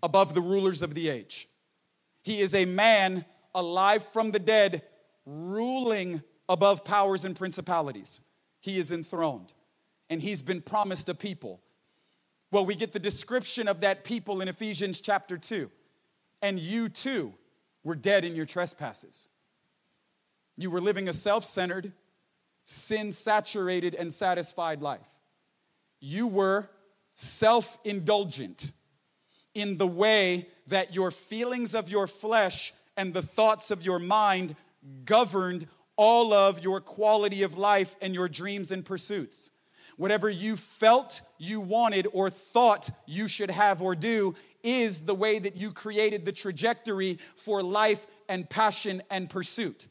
[0.01, 1.49] above the rulers of the age.
[2.25, 4.81] He is a man alive from the dead,
[5.27, 8.21] ruling above powers and principalities.
[8.61, 9.53] He is enthroned,
[10.09, 11.61] and he's been promised a people.
[12.49, 15.69] Well, we get the description of that people in Ephesians chapter 2.
[16.41, 17.31] And you too
[17.83, 19.27] were dead in your trespasses.
[20.57, 21.93] You were living a self centered,
[22.63, 25.13] sin saturated, and satisfied life.
[25.99, 26.71] You were
[27.13, 28.71] self indulgent
[29.53, 34.55] in the way that your feelings of your flesh and the thoughts of your mind
[35.05, 39.51] governed all of your quality of life and your dreams and pursuits.
[39.97, 45.39] Whatever you felt you wanted or thought you should have or do is the way
[45.39, 49.87] that you created the trajectory for life and passion and pursuit.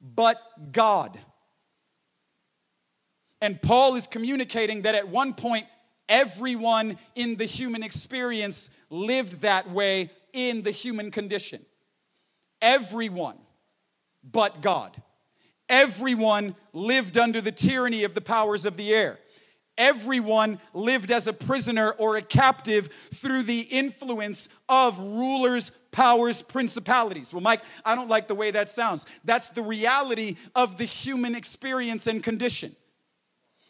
[0.00, 0.38] But
[0.72, 1.18] God,
[3.40, 5.66] And Paul is communicating that at one point,
[6.08, 11.64] everyone in the human experience lived that way in the human condition.
[12.60, 13.36] Everyone
[14.22, 15.00] but God.
[15.68, 19.18] Everyone lived under the tyranny of the powers of the air.
[19.78, 27.32] Everyone lived as a prisoner or a captive through the influence of rulers, powers, principalities.
[27.32, 29.06] Well, Mike, I don't like the way that sounds.
[29.24, 32.74] That's the reality of the human experience and condition.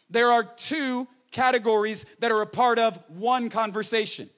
[0.09, 4.29] There are two categories that are a part of one conversation.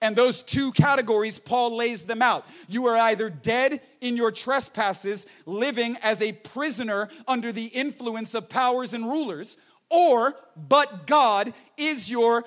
[0.00, 2.46] And those two categories, Paul lays them out.
[2.68, 8.48] You are either dead in your trespasses, living as a prisoner under the influence of
[8.48, 9.58] powers and rulers,
[9.90, 12.44] or but God is your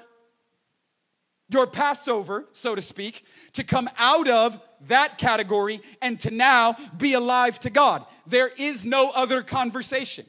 [1.50, 7.14] your Passover, so to speak, to come out of that category and to now be
[7.14, 8.06] alive to God.
[8.26, 10.26] There is no other conversation.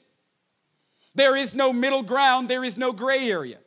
[1.14, 3.58] There is no middle ground, there is no gray area.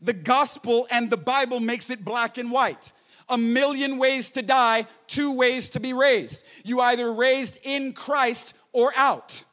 [0.00, 2.92] The gospel and the Bible makes it black and white.
[3.28, 6.44] A million ways to die, two ways to be raised.
[6.62, 9.44] You either raised in Christ or out.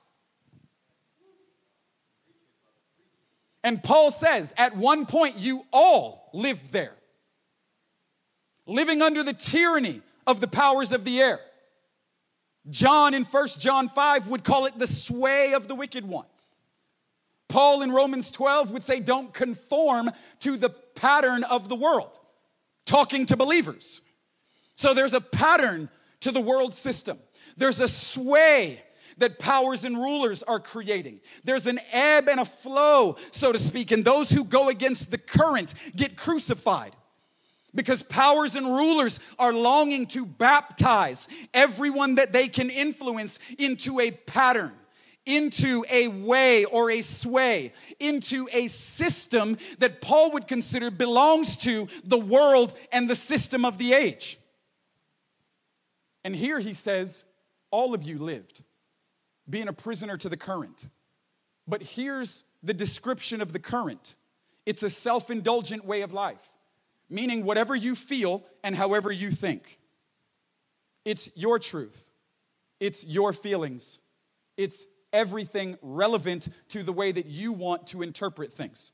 [3.64, 6.96] And Paul says, at one point, you all lived there,
[8.66, 11.40] living under the tyranny of the powers of the air.
[12.70, 16.26] John in 1 John 5 would call it the sway of the wicked one.
[17.52, 20.10] Paul in Romans 12 would say, Don't conform
[20.40, 22.18] to the pattern of the world,
[22.86, 24.02] talking to believers.
[24.76, 25.90] So there's a pattern
[26.22, 27.20] to the world system,
[27.58, 28.82] there's a sway
[29.18, 31.20] that powers and rulers are creating.
[31.44, 35.18] There's an ebb and a flow, so to speak, and those who go against the
[35.18, 36.96] current get crucified.
[37.76, 44.12] Because powers and rulers are longing to baptize everyone that they can influence into a
[44.12, 44.72] pattern
[45.26, 51.88] into a way or a sway, into a system that Paul would consider belongs to
[52.04, 54.40] the world and the system of the age.
[56.24, 57.26] And here he says,
[57.70, 58.64] All of you lived,
[59.50, 60.90] being a prisoner to the current.
[61.68, 64.16] But here's the description of the current
[64.66, 66.54] it's a self indulgent way of life,
[67.10, 69.80] meaning whatever you feel and however you think.
[71.04, 72.06] It's your truth,
[72.80, 74.00] it's your feelings,
[74.58, 78.92] it's everything relevant to the way that you want to interpret things.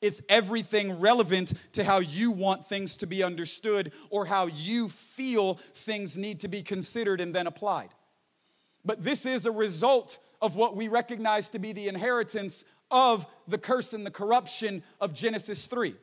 [0.00, 5.54] It's everything relevant to how you want things to be understood or how you feel
[5.74, 7.90] things need to be considered and then applied.
[8.84, 13.58] But this is a result of what we recognize to be the inheritance of the
[13.58, 15.94] curse and the corruption of Genesis 3.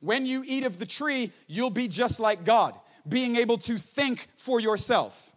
[0.00, 2.74] When you eat of the tree, you'll be just like God,
[3.06, 5.36] being able to think for yourself.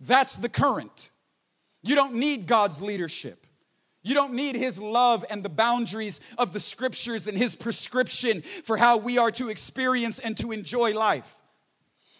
[0.00, 1.10] That's the current.
[1.82, 3.46] You don't need God's leadership.
[4.02, 8.76] You don't need his love and the boundaries of the scriptures and his prescription for
[8.76, 11.36] how we are to experience and to enjoy life.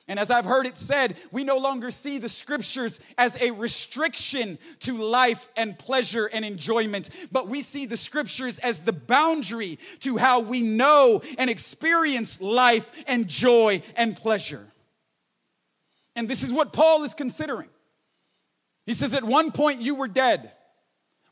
[0.09, 4.59] And as I've heard it said, we no longer see the scriptures as a restriction
[4.81, 10.17] to life and pleasure and enjoyment, but we see the scriptures as the boundary to
[10.17, 14.67] how we know and experience life and joy and pleasure.
[16.15, 17.69] And this is what Paul is considering.
[18.87, 20.53] He says, At one point you were dead,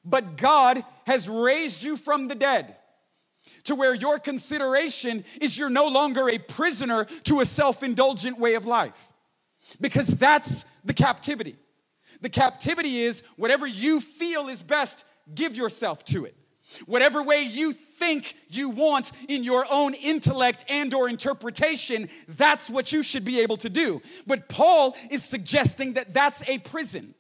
[0.05, 2.77] but God has raised you from the dead
[3.65, 8.55] to where your consideration is you're no longer a prisoner to a self indulgent way
[8.55, 9.09] of life.
[9.81, 11.57] Because that's the captivity.
[12.21, 16.35] The captivity is whatever you feel is best, give yourself to it.
[16.87, 22.93] Whatever way you think you want in your own intellect and or interpretation, that's what
[22.93, 24.01] you should be able to do.
[24.27, 27.15] But Paul is suggesting that that's a prison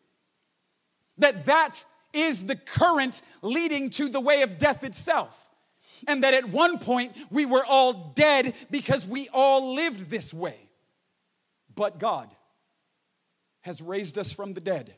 [1.21, 5.49] that that is the current leading to the way of death itself.
[6.09, 10.57] And that at one point we were all dead because we all lived this way.
[11.75, 12.31] But God
[13.61, 14.95] has raised us from the dead.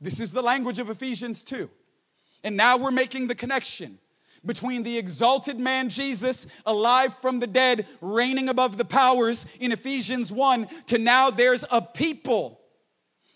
[0.00, 1.70] This is the language of Ephesians 2.
[2.42, 3.98] And now we're making the connection
[4.44, 10.32] between the exalted man Jesus, alive from the dead, reigning above the powers in Ephesians
[10.32, 12.61] 1, to now there's a people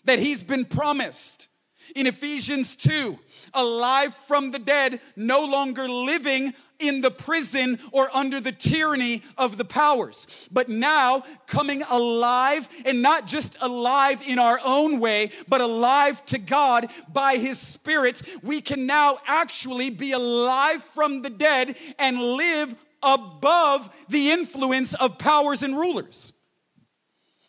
[0.07, 1.47] that he's been promised.
[1.95, 3.17] In Ephesians 2,
[3.53, 9.57] alive from the dead, no longer living in the prison or under the tyranny of
[9.57, 15.61] the powers, but now coming alive and not just alive in our own way, but
[15.61, 18.21] alive to God by His Spirit.
[18.43, 25.17] We can now actually be alive from the dead and live above the influence of
[25.17, 26.33] powers and rulers.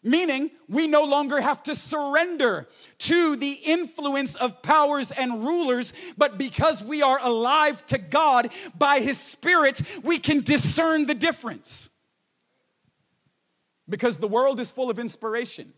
[0.03, 2.69] Meaning, we no longer have to surrender
[2.99, 9.01] to the influence of powers and rulers, but because we are alive to God by
[9.01, 11.91] His Spirit, we can discern the difference.
[13.89, 15.73] Because the world is full of inspiration.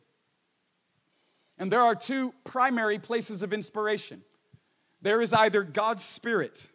[1.56, 4.22] And there are two primary places of inspiration
[5.02, 6.68] there is either God's Spirit,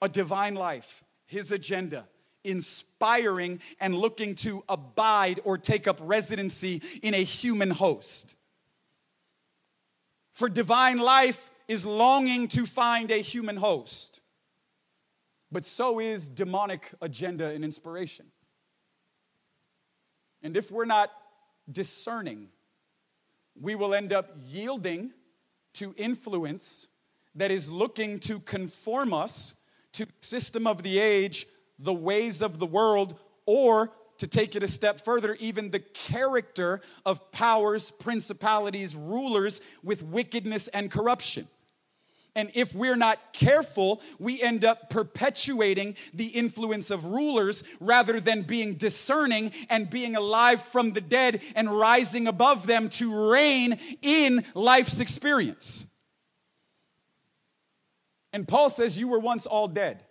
[0.00, 2.06] a divine life, His agenda,
[2.44, 8.36] inspiring and looking to abide or take up residency in a human host.
[10.32, 14.20] For divine life is longing to find a human host,
[15.50, 18.26] but so is demonic agenda and inspiration.
[20.42, 21.10] And if we're not
[21.70, 22.48] discerning,
[23.60, 25.12] we will end up yielding
[25.74, 26.88] to influence
[27.34, 29.54] that is looking to conform us
[29.92, 31.46] to system of the age
[31.78, 36.80] the ways of the world, or to take it a step further, even the character
[37.04, 41.48] of powers, principalities, rulers with wickedness and corruption.
[42.34, 48.42] And if we're not careful, we end up perpetuating the influence of rulers rather than
[48.42, 54.44] being discerning and being alive from the dead and rising above them to reign in
[54.54, 55.84] life's experience.
[58.32, 60.02] And Paul says, You were once all dead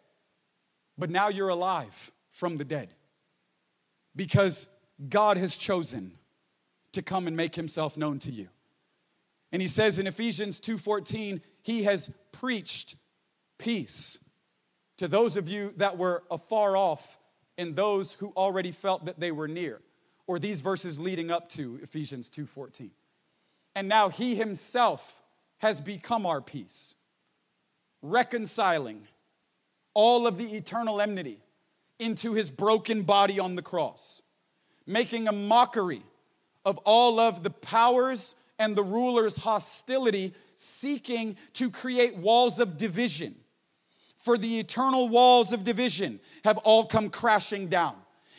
[1.02, 2.94] but now you're alive from the dead
[4.16, 4.68] because
[5.10, 6.12] God has chosen
[6.92, 8.50] to come and make himself known to you.
[9.52, 12.98] And he says in Ephesians 2:14, he has preached
[13.58, 14.20] peace
[14.98, 17.18] to those of you that were afar off
[17.58, 19.82] and those who already felt that they were near.
[20.28, 22.92] Or these verses leading up to Ephesians 2:14.
[23.74, 25.24] And now he himself
[25.58, 26.94] has become our peace,
[28.04, 29.08] reconciling
[29.94, 31.42] all of the eternal enmity
[32.00, 34.22] into his broken body on the cross,
[34.86, 36.04] making a mockery
[36.66, 43.36] of all of the powers and the rulers' hostility, seeking to create walls of division.
[44.20, 47.96] For the eternal walls of division have all come crashing down.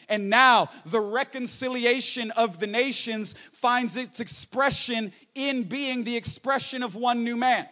[0.08, 6.94] And now the reconciliation of the nations finds its expression in being the expression of
[6.94, 7.66] one new man.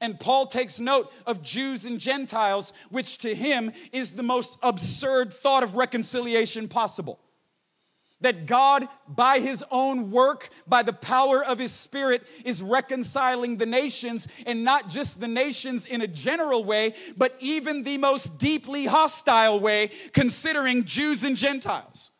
[0.00, 5.32] And Paul takes note of Jews and Gentiles, which to him is the most absurd
[5.32, 7.18] thought of reconciliation possible.
[8.20, 13.66] That God, by his own work, by the power of his spirit, is reconciling the
[13.66, 18.86] nations, and not just the nations in a general way, but even the most deeply
[18.86, 22.10] hostile way, considering Jews and Gentiles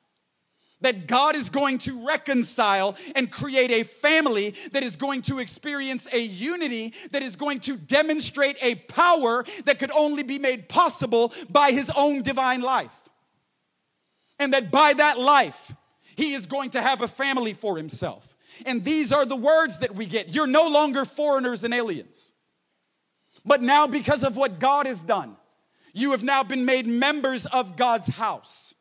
[0.80, 6.06] that God is going to reconcile and create a family that is going to experience
[6.12, 11.32] a unity that is going to demonstrate a power that could only be made possible
[11.50, 12.90] by his own divine life.
[14.38, 15.74] And that by that life,
[16.14, 18.36] he is going to have a family for himself.
[18.66, 20.34] And these are the words that we get.
[20.34, 22.32] You're no longer foreigners and aliens.
[23.44, 25.36] But now, because of what God has done,
[25.92, 28.74] you have now been made members of God's house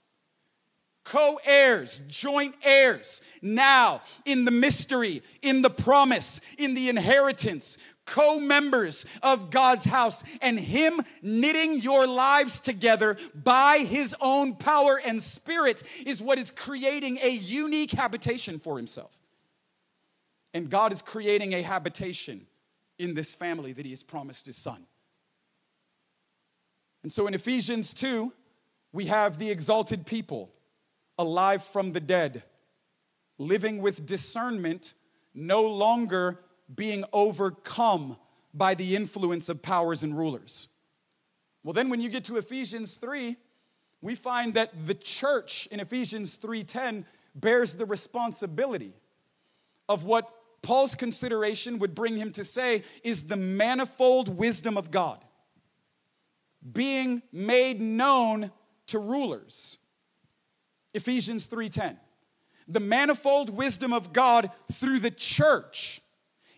[1.08, 8.40] co heirs, joint heirs, now in the mystery, in the promise, in the inheritance, co
[8.40, 15.24] members of God's house, and Him knitting your lives together by His own power and
[15.24, 19.12] spirit is what is creating a unique habitation for Himself.
[20.54, 22.48] And God is creating a habitation
[23.00, 24.86] in this family that He has promised His Son.
[27.04, 28.34] And so in Ephesians 2,
[28.92, 30.52] we have the exalted people
[31.18, 32.44] alive from the dead,
[33.38, 34.94] living with discernment,
[35.34, 36.40] no longer
[36.74, 38.18] being overcome
[38.54, 40.68] by the influence of powers and rulers.
[41.64, 43.36] Well, then when you get to Ephesians 3,
[44.02, 47.06] we find that the church in Ephesians 3:10
[47.36, 48.94] bears the responsibility
[49.90, 55.24] of what Paul's consideration would bring him to say is the manifold wisdom of God
[56.74, 58.52] being made known
[58.88, 59.78] to rulers
[60.98, 61.98] Ephesians 3:10.
[62.68, 66.02] The manifold wisdom of God through the church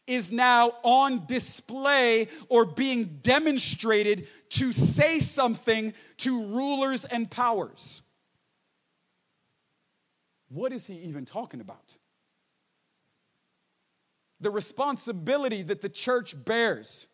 [0.07, 8.01] is now on display or being demonstrated to say something to rulers and powers.
[10.47, 11.95] What is he even talking about?
[14.39, 17.07] The responsibility that the church bears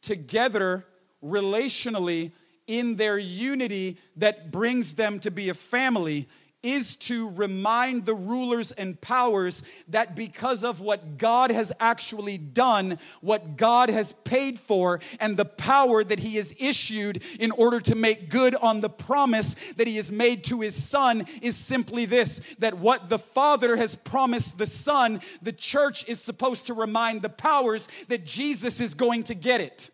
[0.00, 0.84] together
[1.22, 2.32] relationally
[2.66, 6.28] in their unity that brings them to be a family
[6.62, 12.98] is to remind the rulers and powers that because of what God has actually done,
[13.20, 17.94] what God has paid for, and the power that He has issued in order to
[17.94, 22.40] make good on the promise that He has made to His Son, is simply this
[22.58, 27.28] that what the Father has promised the Son, the church is supposed to remind the
[27.28, 29.90] powers that Jesus is going to get it.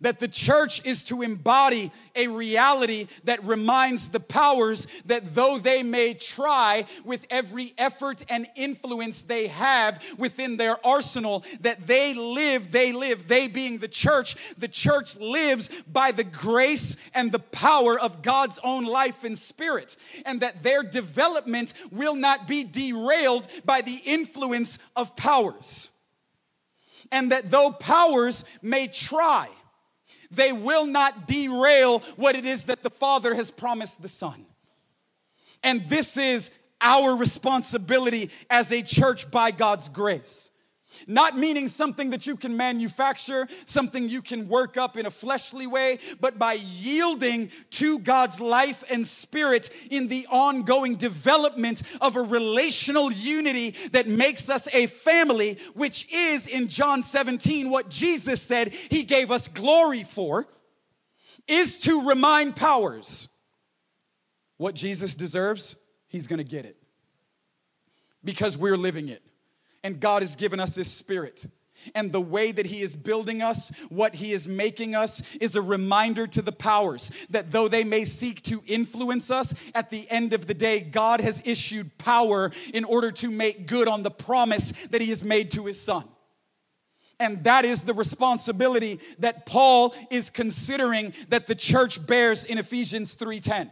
[0.00, 5.82] That the church is to embody a reality that reminds the powers that though they
[5.82, 12.72] may try with every effort and influence they have within their arsenal, that they live,
[12.72, 17.98] they live, they being the church, the church lives by the grace and the power
[17.98, 23.82] of God's own life and spirit, and that their development will not be derailed by
[23.82, 25.90] the influence of powers.
[27.12, 29.48] And that though powers may try,
[30.30, 34.46] they will not derail what it is that the Father has promised the Son.
[35.62, 36.50] And this is
[36.80, 40.50] our responsibility as a church by God's grace.
[41.06, 45.66] Not meaning something that you can manufacture, something you can work up in a fleshly
[45.66, 52.22] way, but by yielding to God's life and spirit in the ongoing development of a
[52.22, 58.72] relational unity that makes us a family, which is in John 17 what Jesus said
[58.72, 60.46] he gave us glory for,
[61.46, 63.28] is to remind powers.
[64.56, 65.76] What Jesus deserves,
[66.08, 66.76] he's gonna get it.
[68.22, 69.22] Because we're living it
[69.82, 71.46] and God has given us His Spirit.
[71.94, 75.62] And the way that He is building us, what He is making us, is a
[75.62, 80.32] reminder to the powers that though they may seek to influence us, at the end
[80.32, 84.72] of the day, God has issued power in order to make good on the promise
[84.90, 86.04] that He has made to His Son.
[87.18, 93.14] And that is the responsibility that Paul is considering that the church bears in Ephesians
[93.14, 93.70] 3:10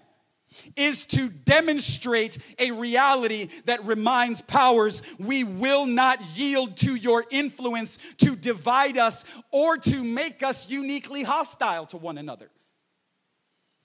[0.77, 7.99] is to demonstrate a reality that reminds powers we will not yield to your influence
[8.19, 12.51] to divide us or to make us uniquely hostile to one another.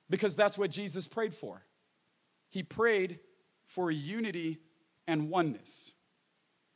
[0.10, 1.64] Because that's what Jesus prayed for.
[2.50, 3.20] He prayed
[3.66, 4.60] for unity
[5.08, 5.92] and oneness.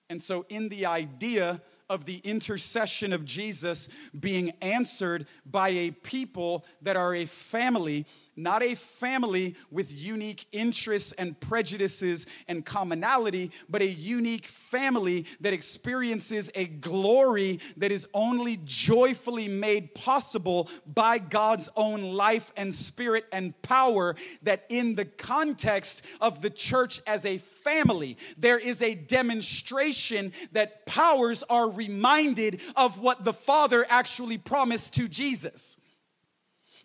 [0.09, 6.65] And so, in the idea of the intercession of Jesus being answered by a people
[6.81, 8.05] that are a family
[8.37, 15.53] not a family with unique interests and prejudices and commonality, but a unique family that
[15.53, 23.25] experiences a glory that is only joyfully made possible by God's own life and spirit
[23.31, 24.15] and power.
[24.43, 30.85] That in the context of the church as a family, there is a demonstration that
[30.85, 35.77] powers are reminded of what the Father actually promised to Jesus.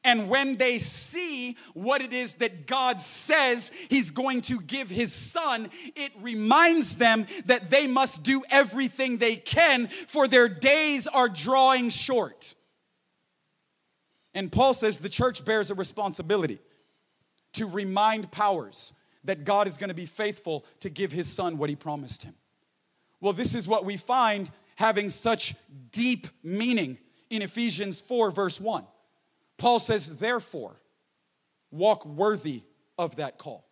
[0.04, 5.12] And when they see what it is that God says He's going to give His
[5.12, 11.28] Son, it reminds them that they must do everything they can, for their days are
[11.28, 12.54] drawing short.
[14.34, 16.58] And Paul says the church bears a responsibility
[17.52, 18.92] to remind powers
[19.24, 22.34] that God is going to be faithful to give His Son what He promised Him.
[23.20, 25.54] Well, this is what we find having such
[25.92, 26.98] deep meaning
[27.30, 28.84] in Ephesians 4, verse 1.
[29.62, 30.74] Paul says, therefore,
[31.70, 32.64] walk worthy
[32.98, 33.64] of that call.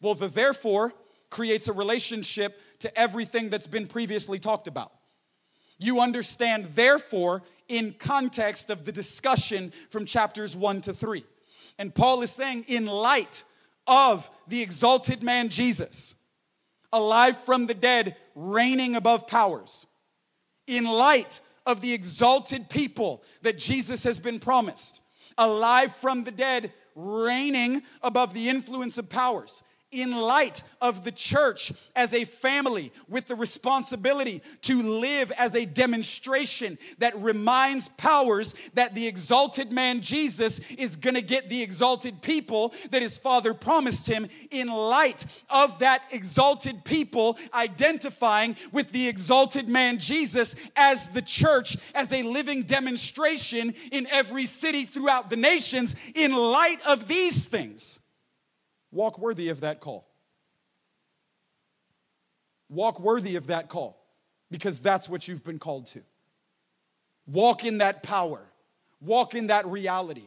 [0.00, 0.94] Well, the therefore
[1.30, 4.92] creates a relationship to everything that's been previously talked about.
[5.78, 11.24] You understand, therefore, in context of the discussion from chapters 1 to 3.
[11.76, 13.42] And Paul is saying, in light
[13.84, 16.14] of the exalted man Jesus,
[16.92, 19.88] alive from the dead, reigning above powers,
[20.68, 25.02] in light of the exalted people that Jesus has been promised,
[25.38, 29.62] alive from the dead, reigning above the influence of powers
[29.92, 35.64] in light of the church as a family with the responsibility to live as a
[35.64, 42.22] demonstration that reminds powers that the exalted man Jesus is going to get the exalted
[42.22, 49.08] people that his father promised him, in light of that exalted people identifying with the
[49.08, 55.36] exalted man Jesus as the church, as a living demonstration in every city throughout the
[55.36, 57.98] nations, in light of these things
[58.92, 60.06] Walk worthy of that call.
[62.68, 64.00] Walk worthy of that call
[64.50, 66.00] because that's what you've been called to.
[67.26, 68.40] Walk in that power,
[69.00, 70.24] walk in that reality.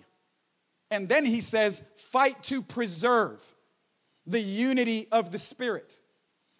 [0.92, 3.42] And then he says, fight to preserve
[4.28, 6.00] the unity of the Spirit.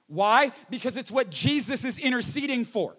[0.08, 0.52] Why?
[0.70, 2.96] Because it's what Jesus is interceding for.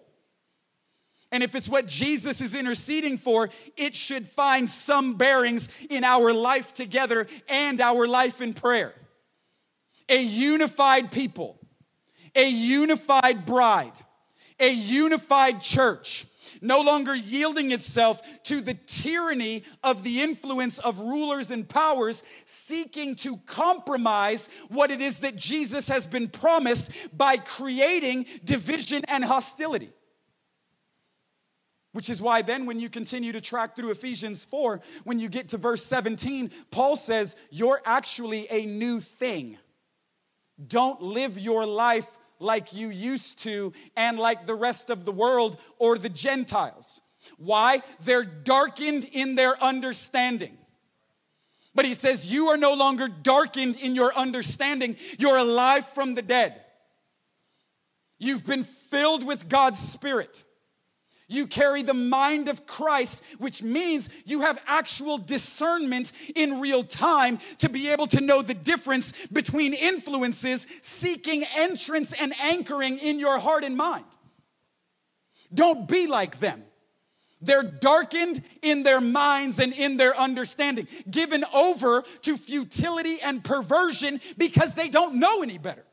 [1.31, 6.33] And if it's what Jesus is interceding for, it should find some bearings in our
[6.33, 8.93] life together and our life in prayer.
[10.07, 11.59] A unified people,
[12.35, 13.93] a unified bride,
[14.59, 16.25] a unified church,
[16.61, 23.15] no longer yielding itself to the tyranny of the influence of rulers and powers, seeking
[23.15, 29.91] to compromise what it is that Jesus has been promised by creating division and hostility.
[31.95, 35.47] Which is why then, when you continue to track through Ephesians 4, when you get
[35.49, 39.57] to verse 17, Paul says, You're actually a new thing.
[40.67, 45.57] Don't live your life like you used to and like the rest of the world
[45.79, 46.99] or the Gentiles.
[47.37, 47.81] Why?
[48.01, 50.57] They're darkened in their understanding.
[51.75, 56.21] But he says, You are no longer darkened in your understanding, you're alive from the
[56.21, 56.61] dead.
[58.17, 60.44] You've been filled with God's Spirit.
[61.27, 67.39] You carry the mind of Christ, which means you have actual discernment in real time
[67.59, 73.39] to be able to know the difference between influences seeking entrance and anchoring in your
[73.39, 74.05] heart and mind.
[75.51, 76.63] Don't be like them.
[77.41, 84.21] They're darkened in their minds and in their understanding, given over to futility and perversion
[84.37, 85.85] because they don't know any better.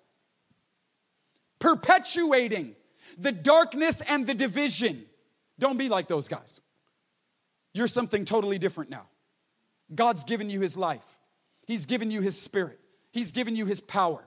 [1.58, 2.74] Perpetuating
[3.18, 5.06] the darkness and the division
[5.62, 6.60] don't be like those guys.
[7.72, 9.06] You're something totally different now.
[9.94, 11.18] God's given you his life,
[11.66, 12.80] he's given you his spirit,
[13.12, 14.24] he's given you his power.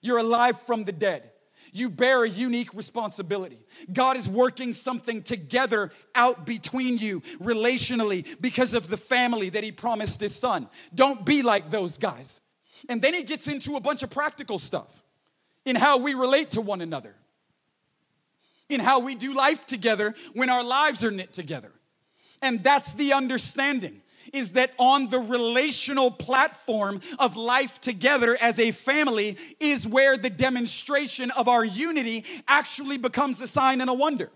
[0.00, 1.30] You're alive from the dead.
[1.70, 3.64] You bear a unique responsibility.
[3.92, 9.70] God is working something together out between you relationally because of the family that He
[9.70, 10.68] promised His Son.
[10.92, 12.40] Don't be like those guys.
[12.88, 15.04] And then He gets into a bunch of practical stuff
[15.64, 17.14] in how we relate to one another
[18.72, 21.72] in how we do life together when our lives are knit together.
[22.40, 24.02] And that's the understanding
[24.32, 30.30] is that on the relational platform of life together as a family is where the
[30.30, 34.30] demonstration of our unity actually becomes a sign and a wonder.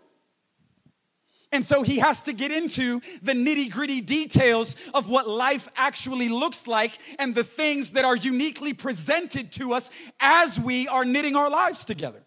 [1.52, 6.28] And so he has to get into the nitty gritty details of what life actually
[6.28, 11.36] looks like and the things that are uniquely presented to us as we are knitting
[11.36, 12.22] our lives together.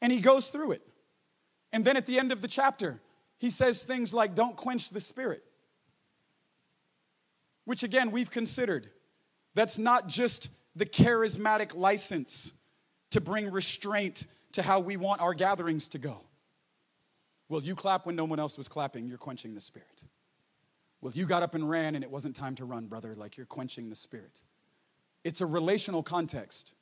[0.00, 0.85] And he goes through it.
[1.72, 3.00] And then at the end of the chapter,
[3.38, 5.42] he says things like, Don't quench the spirit.
[7.64, 8.88] Which again, we've considered.
[9.54, 12.52] That's not just the charismatic license
[13.10, 16.20] to bring restraint to how we want our gatherings to go.
[17.48, 20.04] Well, you clap when no one else was clapping, you're quenching the spirit.
[21.00, 23.46] Well, you got up and ran and it wasn't time to run, brother, like you're
[23.46, 24.40] quenching the spirit.
[25.24, 26.74] It's a relational context.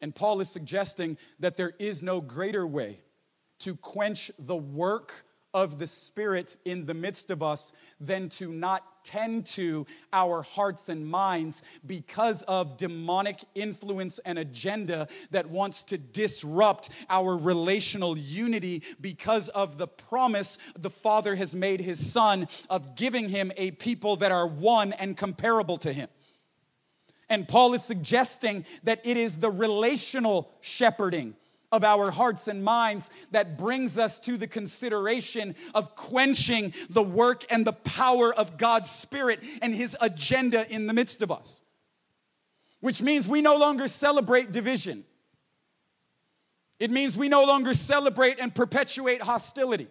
[0.00, 3.00] And Paul is suggesting that there is no greater way
[3.62, 9.04] to quench the work of the Spirit in the midst of us than to not
[9.04, 15.98] tend to our hearts and minds because of demonic influence and agenda that wants to
[15.98, 22.96] disrupt our relational unity because of the promise the Father has made His Son of
[22.96, 26.08] giving Him a people that are one and comparable to Him.
[27.28, 31.34] And Paul is suggesting that it is the relational shepherding
[31.72, 37.44] of our hearts and minds that brings us to the consideration of quenching the work
[37.50, 41.62] and the power of God's Spirit and His agenda in the midst of us.
[42.80, 45.04] Which means we no longer celebrate division.
[46.78, 49.88] It means we no longer celebrate and perpetuate hostility.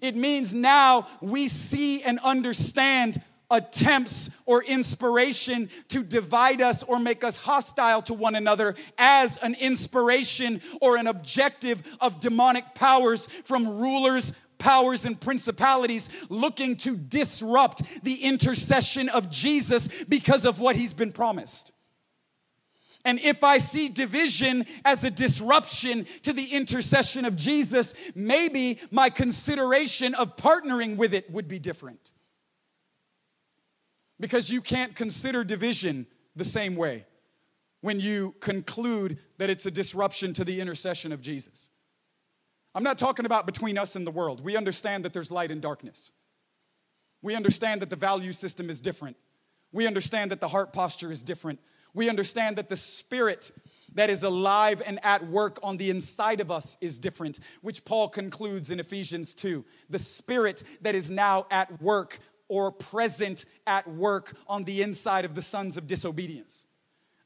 [0.00, 3.20] It means now we see and understand
[3.50, 9.54] attempts or inspiration to divide us or make us hostile to one another as an
[9.54, 17.82] inspiration or an objective of demonic powers from rulers, powers and principalities looking to disrupt
[18.02, 21.72] the intercession of Jesus because of what he's been promised.
[23.04, 29.10] And if I see division as a disruption to the intercession of Jesus, maybe my
[29.10, 32.10] consideration of partnering with it would be different
[34.18, 37.04] because you can't consider division the same way
[37.80, 41.70] when you conclude that it's a disruption to the intercession of Jesus.
[42.74, 44.42] I'm not talking about between us and the world.
[44.42, 46.12] We understand that there's light and darkness.
[47.22, 49.16] We understand that the value system is different.
[49.72, 51.58] We understand that the heart posture is different.
[51.94, 53.52] We understand that the spirit
[53.94, 58.08] that is alive and at work on the inside of us is different, which Paul
[58.08, 59.64] concludes in Ephesians 2.
[59.88, 65.34] The spirit that is now at work or present at work on the inside of
[65.34, 66.66] the sons of disobedience.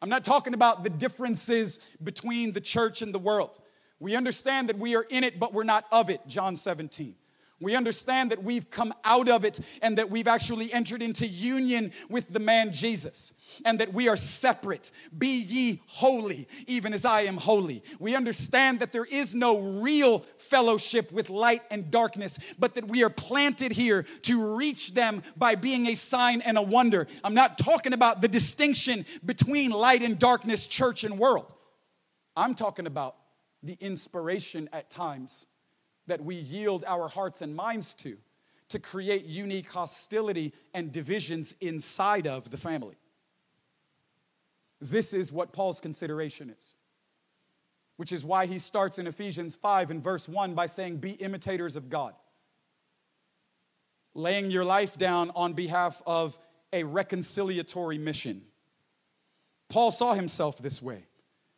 [0.02, 3.58] I'm not talking about the differences between the church and the world.
[3.98, 7.14] We understand that we are in it, but we're not of it, John 17.
[7.60, 11.92] We understand that we've come out of it and that we've actually entered into union
[12.08, 13.34] with the man Jesus
[13.66, 14.90] and that we are separate.
[15.16, 17.82] Be ye holy, even as I am holy.
[17.98, 23.04] We understand that there is no real fellowship with light and darkness, but that we
[23.04, 27.08] are planted here to reach them by being a sign and a wonder.
[27.22, 31.52] I'm not talking about the distinction between light and darkness, church and world.
[32.34, 33.16] I'm talking about
[33.62, 35.46] the inspiration at times
[36.10, 38.16] that we yield our hearts and minds to
[38.68, 42.96] to create unique hostility and divisions inside of the family.
[44.80, 46.74] This is what Paul's consideration is,
[47.96, 51.76] which is why he starts in Ephesians 5 and verse 1 by saying, Be imitators
[51.76, 52.14] of God,
[54.14, 56.38] laying your life down on behalf of
[56.72, 58.42] a reconciliatory mission.
[59.68, 61.04] Paul saw himself this way.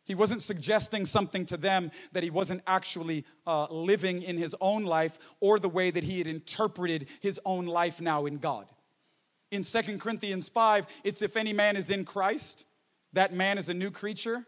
[0.05, 4.83] He wasn't suggesting something to them that he wasn't actually uh, living in his own
[4.83, 8.69] life or the way that he had interpreted his own life now in God.
[9.51, 12.65] In Second Corinthians 5, it's if any man is in Christ,
[13.13, 14.45] that man is a new creature.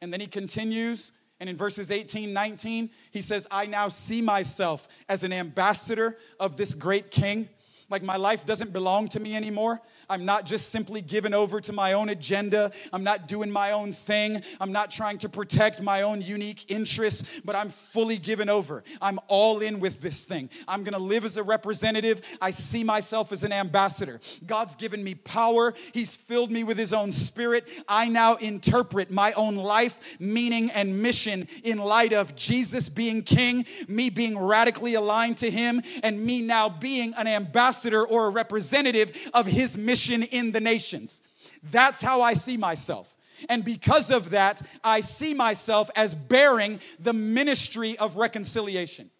[0.00, 4.88] And then he continues, and in verses 18, 19, he says, I now see myself
[5.08, 7.48] as an ambassador of this great king.
[7.90, 9.82] Like my life doesn't belong to me anymore.
[10.10, 12.72] I'm not just simply given over to my own agenda.
[12.92, 14.42] I'm not doing my own thing.
[14.60, 18.82] I'm not trying to protect my own unique interests, but I'm fully given over.
[19.00, 20.50] I'm all in with this thing.
[20.66, 22.22] I'm going to live as a representative.
[22.40, 24.20] I see myself as an ambassador.
[24.44, 27.68] God's given me power, He's filled me with His own spirit.
[27.88, 33.64] I now interpret my own life, meaning, and mission in light of Jesus being king,
[33.86, 39.12] me being radically aligned to Him, and me now being an ambassador or a representative
[39.32, 41.22] of His mission in the nations.
[41.70, 43.16] That's how I see myself.
[43.48, 49.10] And because of that, I see myself as bearing the ministry of reconciliation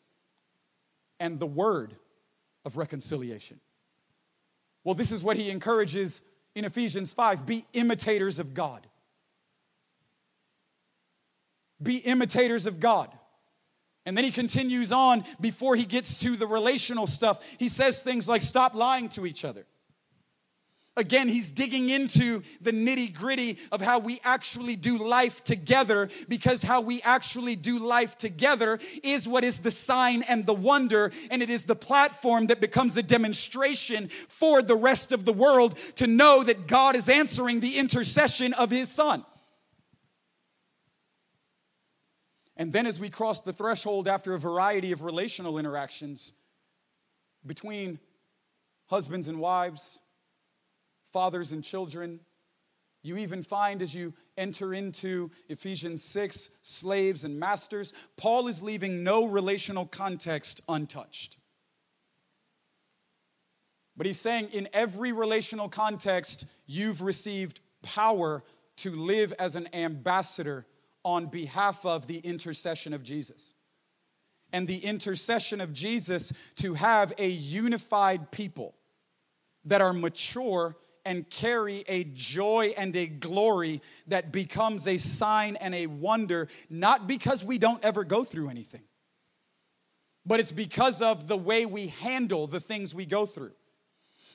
[1.19, 1.95] and the word
[2.65, 3.61] of reconciliation.
[4.85, 6.23] Well, this is what he encourages
[6.55, 8.87] in Ephesians 5 be imitators of God.
[11.83, 13.11] Be imitators of God.
[14.07, 17.41] And then he continues on before he gets to the relational stuff.
[17.59, 19.67] He says things like, Stop lying to each other.
[20.97, 26.63] Again, he's digging into the nitty gritty of how we actually do life together because
[26.63, 31.43] how we actually do life together is what is the sign and the wonder, and
[31.43, 36.09] it is the platform that becomes a demonstration for the rest of the world to
[36.09, 39.25] know that God is answering the intercession of his son.
[42.57, 46.33] And then, as we cross the threshold after a variety of relational interactions
[47.47, 48.01] between
[48.87, 50.01] husbands and wives,
[51.13, 52.21] fathers and children.
[53.03, 59.03] You even find as you enter into Ephesians 6, slaves and masters, Paul is leaving
[59.03, 61.39] no relational context untouched.
[63.97, 68.43] But he's saying in every relational context, you've received power
[68.77, 70.67] to live as an ambassador
[71.05, 73.55] on behalf of the intercession of Jesus.
[74.53, 78.75] And the intercession of Jesus to have a unified people
[79.65, 85.75] that are mature and carry a joy and a glory that becomes a sign and
[85.75, 88.83] a wonder, not because we don't ever go through anything,
[90.27, 93.53] but it's because of the way we handle the things we go through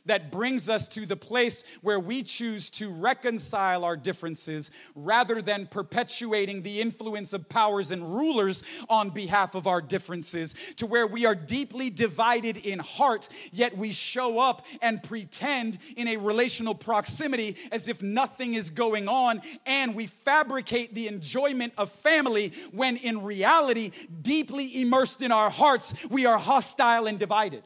[0.05, 5.67] that brings us to the place where we choose to reconcile our differences rather than
[5.67, 11.25] perpetuating the influence of powers and rulers on behalf of our differences, to where we
[11.25, 17.55] are deeply divided in heart, yet we show up and pretend in a relational proximity
[17.71, 23.23] as if nothing is going on, and we fabricate the enjoyment of family when in
[23.23, 23.91] reality,
[24.21, 27.63] deeply immersed in our hearts, we are hostile and divided.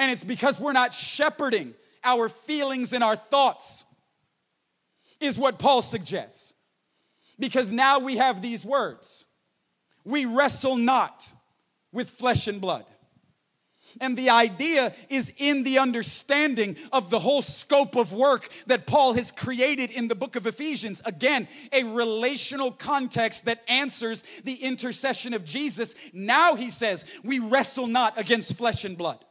[0.00, 3.84] And it's because we're not shepherding our feelings and our thoughts,
[5.20, 6.54] is what Paul suggests.
[7.38, 9.26] Because now we have these words
[10.02, 11.30] We wrestle not
[11.92, 12.86] with flesh and blood.
[14.00, 19.12] And the idea is in the understanding of the whole scope of work that Paul
[19.14, 21.02] has created in the book of Ephesians.
[21.04, 25.94] Again, a relational context that answers the intercession of Jesus.
[26.14, 29.22] Now he says, We wrestle not against flesh and blood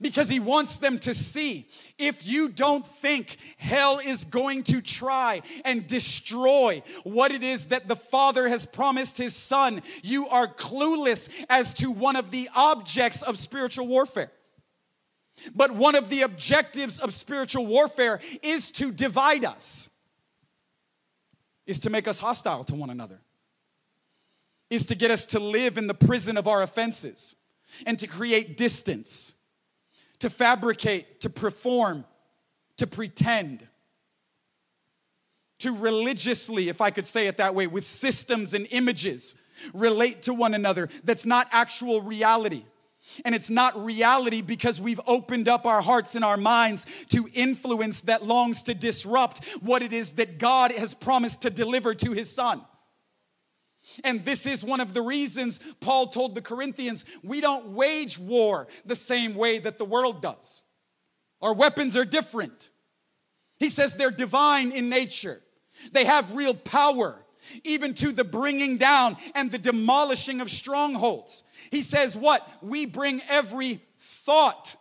[0.00, 1.68] because he wants them to see
[1.98, 7.88] if you don't think hell is going to try and destroy what it is that
[7.88, 13.22] the Father has promised his Son, you are clueless as to one of the objects
[13.22, 14.30] of spiritual warfare.
[15.54, 19.88] But one of the objectives of spiritual warfare is to divide us,
[21.66, 23.20] is to make us hostile to one another.
[24.70, 27.36] is to get us to live in the prison of our offenses
[27.86, 29.34] and to create distance,
[30.20, 32.04] to fabricate, to perform,
[32.76, 33.66] to pretend,
[35.58, 39.34] to religiously, if I could say it that way, with systems and images,
[39.72, 40.88] relate to one another.
[41.04, 42.64] That's not actual reality.
[43.24, 48.02] And it's not reality because we've opened up our hearts and our minds to influence
[48.02, 52.30] that longs to disrupt what it is that God has promised to deliver to his
[52.30, 52.60] son.
[54.04, 58.68] And this is one of the reasons Paul told the Corinthians we don't wage war
[58.84, 60.62] the same way that the world does.
[61.40, 62.70] Our weapons are different.
[63.58, 65.40] He says they're divine in nature,
[65.92, 67.24] they have real power,
[67.64, 71.44] even to the bringing down and the demolishing of strongholds.
[71.70, 72.48] He says, What?
[72.62, 74.76] We bring every thought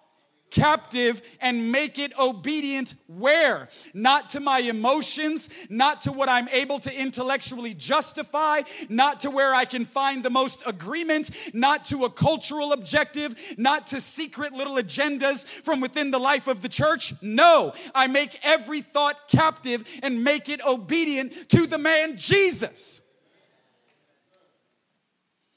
[0.49, 3.69] captive and make it obedient where?
[3.93, 9.53] Not to my emotions, not to what I'm able to intellectually justify, not to where
[9.53, 14.75] I can find the most agreement, not to a cultural objective, not to secret little
[14.75, 17.13] agendas from within the life of the church.
[17.21, 23.01] No, I make every thought captive and make it obedient to the man Jesus.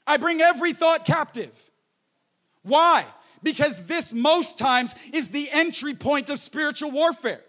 [0.05, 1.51] I bring every thought captive.
[2.63, 3.05] Why?
[3.43, 7.41] Because this most times is the entry point of spiritual warfare.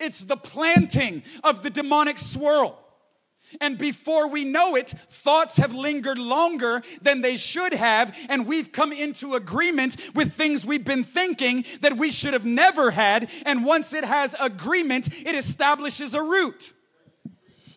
[0.00, 2.78] It's the planting of the demonic swirl.
[3.60, 8.72] And before we know it, thoughts have lingered longer than they should have, and we've
[8.72, 13.30] come into agreement with things we've been thinking that we should have never had.
[13.46, 16.72] And once it has agreement, it establishes a root.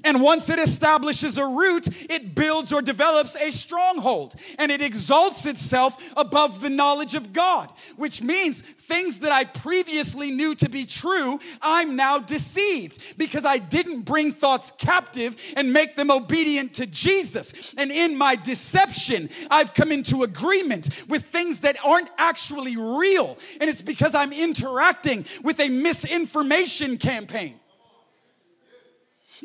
[0.03, 5.45] And once it establishes a root, it builds or develops a stronghold and it exalts
[5.45, 10.85] itself above the knowledge of God, which means things that I previously knew to be
[10.85, 16.85] true, I'm now deceived because I didn't bring thoughts captive and make them obedient to
[16.85, 17.73] Jesus.
[17.77, 23.37] And in my deception, I've come into agreement with things that aren't actually real.
[23.59, 27.59] And it's because I'm interacting with a misinformation campaign.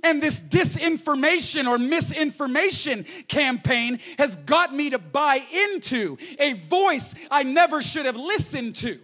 [0.02, 7.42] And this disinformation or misinformation campaign has got me to buy into a voice I
[7.42, 8.98] never should have listened to.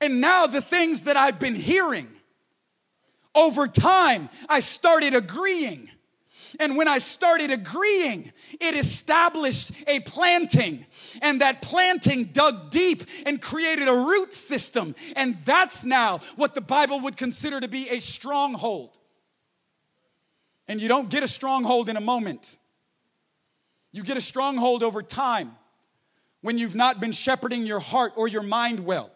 [0.00, 2.08] And now the things that I've been hearing,
[3.34, 5.90] over time, I started agreeing
[6.60, 10.86] and when I started agreeing, it established a planting.
[11.22, 14.94] And that planting dug deep and created a root system.
[15.16, 18.98] And that's now what the Bible would consider to be a stronghold.
[20.68, 22.56] And you don't get a stronghold in a moment,
[23.92, 25.56] you get a stronghold over time
[26.40, 29.10] when you've not been shepherding your heart or your mind well.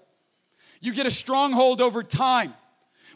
[0.80, 2.54] You get a stronghold over time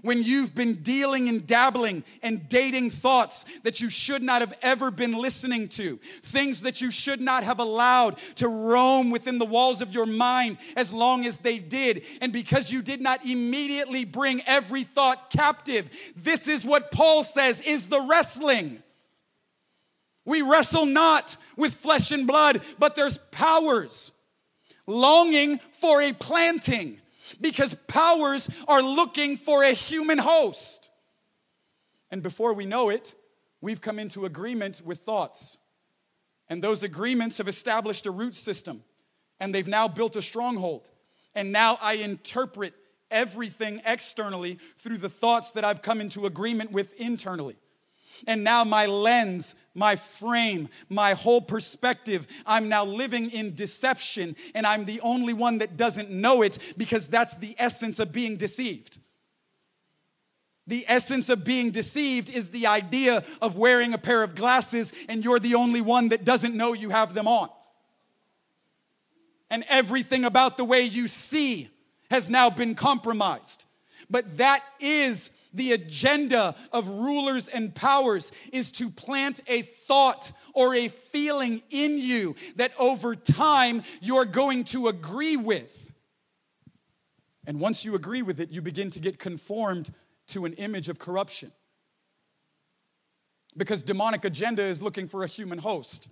[0.02, 4.90] when you've been dealing and dabbling and dating thoughts that you should not have ever
[4.90, 9.80] been listening to, things that you should not have allowed to roam within the walls
[9.80, 14.42] of your mind as long as they did, and because you did not immediately bring
[14.46, 15.88] every thought captive.
[16.16, 18.82] This is what Paul says is the wrestling.
[20.24, 24.12] We wrestle not with flesh and blood, but there's powers
[24.86, 26.98] longing for a planting
[27.40, 30.90] because powers are looking for a human host.
[32.10, 33.14] And before we know it,
[33.60, 35.58] we've come into agreement with thoughts.
[36.48, 38.82] And those agreements have established a root system,
[39.40, 40.90] and they've now built a stronghold.
[41.34, 42.74] And now I interpret
[43.10, 47.56] everything externally through the thoughts that I've come into agreement with internally.
[48.26, 54.66] And now my lens, my frame, my whole perspective, I'm now living in deception, and
[54.66, 58.98] I'm the only one that doesn't know it because that's the essence of being deceived.
[60.66, 65.24] The essence of being deceived is the idea of wearing a pair of glasses and
[65.24, 67.48] you're the only one that doesn't know you have them on.
[69.50, 71.68] And everything about the way you see
[72.10, 73.64] has now been compromised.
[74.08, 80.74] But that is the agenda of rulers and powers is to plant a thought or
[80.74, 85.78] a feeling in you that over time you're going to agree with.
[87.46, 89.92] And once you agree with it, you begin to get conformed
[90.28, 91.52] to an image of corruption.
[93.56, 96.08] Because demonic agenda is looking for a human host.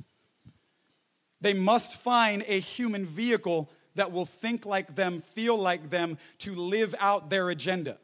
[1.40, 6.54] They must find a human vehicle that will think like them, feel like them, to
[6.54, 7.98] live out their agenda.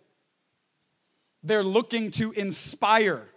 [1.47, 3.29] They're looking to inspire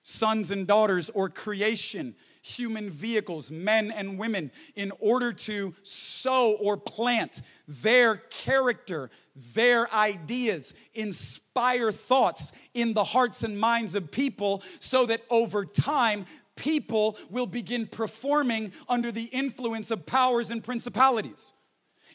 [0.00, 6.78] sons and daughters or creation human vehicles, men and women, in order to sow or
[6.78, 9.10] plant their character,
[9.52, 16.24] their ideas, inspire thoughts in the hearts and minds of people so that over time,
[16.56, 21.52] people will begin performing under the influence of powers and principalities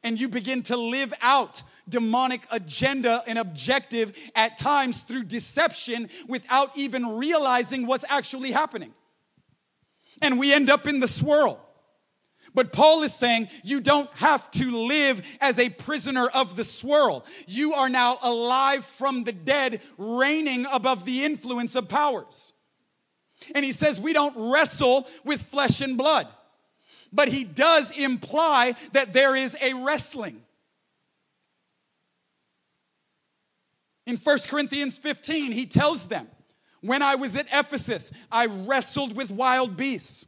[0.06, 6.78] and you begin to live out demonic agenda and objective at times through deception without
[6.78, 8.93] even realizing what's actually happening.
[10.22, 11.60] And we end up in the swirl.
[12.53, 17.26] But Paul is saying you don't have to live as a prisoner of the swirl.
[17.47, 22.53] You are now alive from the dead, reigning above the influence of powers.
[23.56, 26.28] And he says we don't wrestle with flesh and blood
[27.16, 30.41] but he does imply that there is a wrestling.
[34.05, 36.28] In 1 Corinthians 15, he tells them,
[36.82, 40.28] When I was at Ephesus, I wrestled with wild beasts.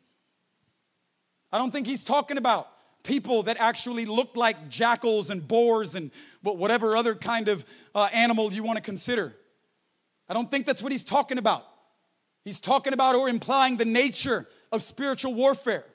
[1.51, 2.69] I don't think he's talking about
[3.03, 6.11] people that actually looked like jackals and boars and
[6.41, 9.35] whatever other kind of uh, animal you want to consider.
[10.29, 11.65] I don't think that's what he's talking about.
[12.43, 15.85] He's talking about or implying the nature of spiritual warfare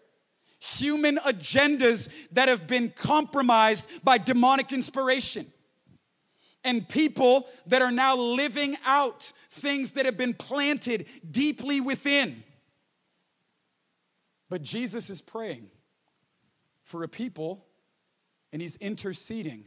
[0.62, 5.46] human agendas that have been compromised by demonic inspiration.
[6.62, 12.44] And people that are now living out things that have been planted deeply within.
[14.48, 15.68] But Jesus is praying
[16.84, 17.66] for a people
[18.52, 19.64] and he's interceding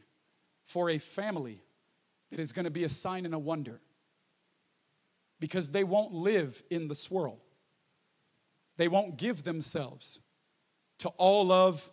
[0.66, 1.62] for a family
[2.32, 3.82] that is going to be a sign and a wonder
[5.42, 7.42] because they won't live in the swirl.
[8.78, 10.22] They won't give themselves
[11.00, 11.92] to all of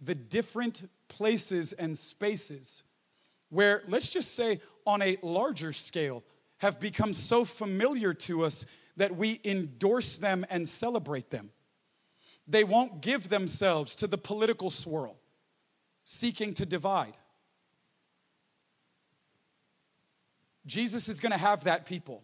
[0.00, 2.82] the different places and spaces
[3.48, 6.22] where, let's just say, on a larger scale,
[6.58, 8.66] have become so familiar to us
[8.96, 11.50] that we endorse them and celebrate them.
[12.48, 15.16] They won't give themselves to the political swirl,
[16.04, 17.16] seeking to divide.
[20.64, 22.22] Jesus is going to have that people.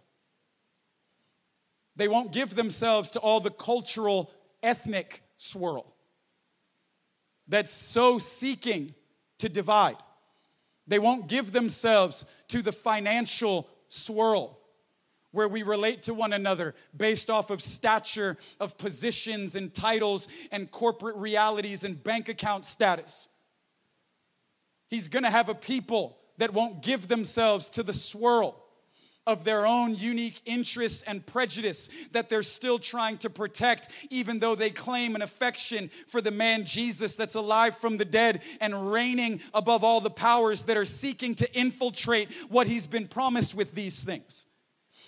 [1.94, 4.30] They won't give themselves to all the cultural,
[4.62, 5.91] ethnic swirl
[7.52, 8.94] that's so seeking
[9.38, 9.98] to divide.
[10.86, 14.58] They won't give themselves to the financial swirl
[15.32, 20.70] where we relate to one another based off of stature, of positions and titles and
[20.70, 23.28] corporate realities and bank account status.
[24.88, 28.61] He's gonna have a people that won't give themselves to the swirl
[29.26, 34.54] of their own unique interests and prejudice that they're still trying to protect, even though
[34.54, 39.40] they claim an affection for the man Jesus that's alive from the dead and reigning
[39.54, 44.02] above all the powers that are seeking to infiltrate what he's been promised with these
[44.02, 44.46] things.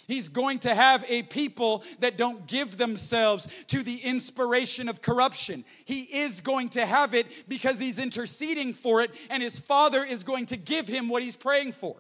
[0.07, 5.65] He's going to have a people that don't give themselves to the inspiration of corruption.
[5.87, 10.23] He is going to have it because he's interceding for it, and his father is
[10.23, 11.97] going to give him what he's praying for.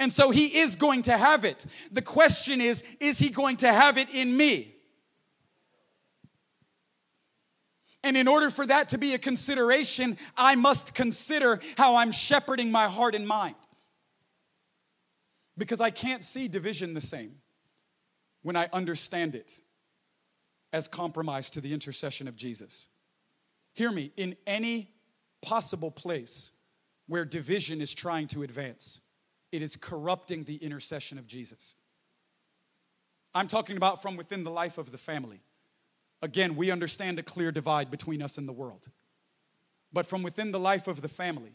[0.00, 1.66] And so he is going to have it.
[1.92, 4.74] The question is is he going to have it in me?
[8.02, 12.72] And in order for that to be a consideration, I must consider how I'm shepherding
[12.72, 13.56] my heart and mind.
[15.58, 17.34] Because I can't see division the same
[18.40, 19.60] when I understand it
[20.72, 22.88] as compromise to the intercession of Jesus.
[23.74, 24.92] Hear me, in any
[25.42, 26.52] possible place
[27.06, 29.02] where division is trying to advance,
[29.52, 31.74] it is corrupting the intercession of Jesus.
[33.34, 35.40] I'm talking about from within the life of the family.
[36.22, 38.88] Again, we understand a clear divide between us and the world.
[39.92, 41.52] But from within the life of the family,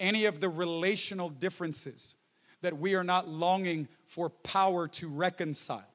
[0.00, 2.16] any of the relational differences
[2.62, 5.86] that we are not longing for power to reconcile,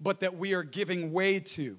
[0.00, 1.78] but that we are giving way to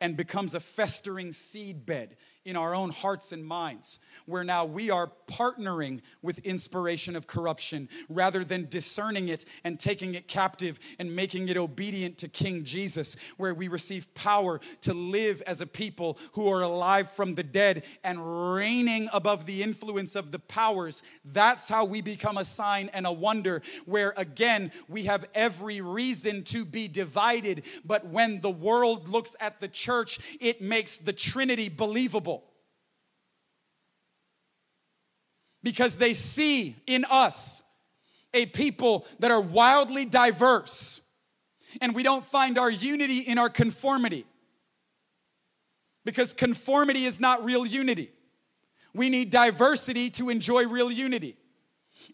[0.00, 2.16] and becomes a festering seed bed
[2.50, 7.88] in our own hearts and minds, where now we are partnering with inspiration of corruption
[8.08, 13.16] rather than discerning it and taking it captive and making it obedient to King Jesus,
[13.36, 17.84] where we receive power to live as a people who are alive from the dead
[18.02, 21.04] and reigning above the influence of the powers.
[21.24, 26.42] That's how we become a sign and a wonder, where again, we have every reason
[26.44, 31.68] to be divided, but when the world looks at the church, it makes the Trinity
[31.68, 32.39] believable
[35.62, 37.62] because they see in us
[38.32, 41.00] a people that are wildly diverse,
[41.80, 44.24] and we don't find our unity in our conformity.
[46.04, 48.10] Because conformity is not real unity.
[48.94, 51.36] We need diversity to enjoy real unity.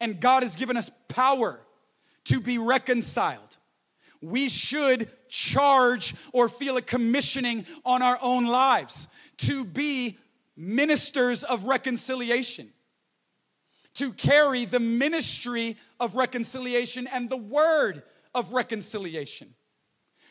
[0.00, 1.60] And God has given us power
[2.24, 3.56] to be reconciled.
[4.20, 10.18] we should charge or feel a commissioning on our own lives to be
[10.56, 12.70] ministers of reconciliation,
[13.96, 18.02] to carry the ministry of reconciliation and the word
[18.34, 19.54] of reconciliation,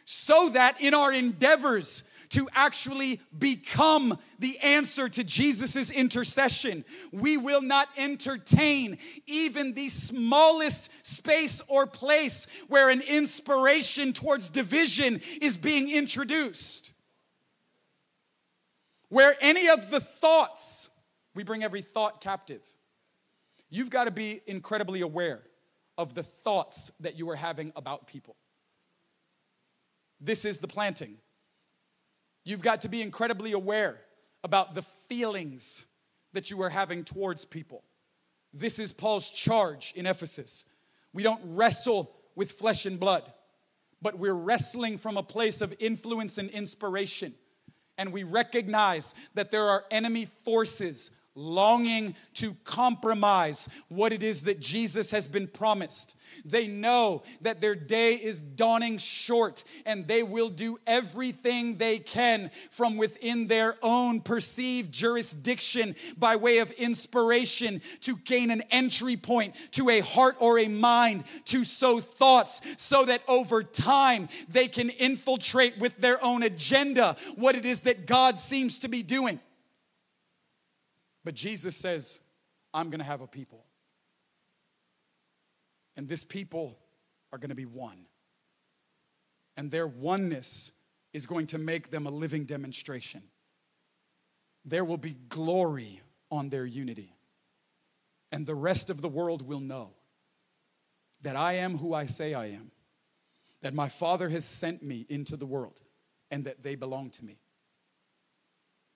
[0.05, 6.86] so that in our endeavors to actually become the answer to Jesus' intercession.
[7.11, 15.22] We will not entertain even the smallest space or place where an inspiration towards division
[15.41, 16.93] is being introduced.
[19.09, 20.89] Where any of the thoughts,
[21.36, 22.61] we bring every thought captive.
[23.70, 25.41] You've got to be incredibly aware
[25.97, 28.36] of the thoughts that you are having about people.
[30.20, 31.18] This is the planting.
[32.43, 34.01] You've got to be incredibly aware
[34.43, 35.84] about the feelings
[36.34, 37.84] that you are having towards people.
[38.53, 40.66] This is Paul's charge in Ephesus.
[41.13, 43.24] We don't wrestle with flesh and blood,
[44.01, 47.34] but we're wrestling from a place of influence and inspiration.
[47.97, 54.59] And we recognize that there are enemy forces longing to compromise what it is that
[54.59, 56.15] Jesus has been promised.
[56.43, 62.51] They know that their day is dawning short and they will do everything they can
[62.71, 69.55] from within their own perceived jurisdiction by way of inspiration to gain an entry point
[69.71, 74.89] to a heart or a mind to sow thoughts so that over time they can
[74.89, 79.39] infiltrate with their own agenda what it is that God seems to be doing.
[81.26, 82.21] But Jesus says,
[82.73, 83.65] I'm going to have a people.
[85.97, 86.78] And this people
[87.34, 88.05] are going to be one.
[89.57, 90.71] And their oneness
[91.13, 93.23] is going to make them a living demonstration.
[94.65, 97.15] There will be glory on their unity.
[98.32, 99.93] And the rest of the world will know
[101.21, 102.71] that I am who I say I am,
[103.61, 105.80] that my Father has sent me into the world,
[106.30, 107.39] and that they belong to me.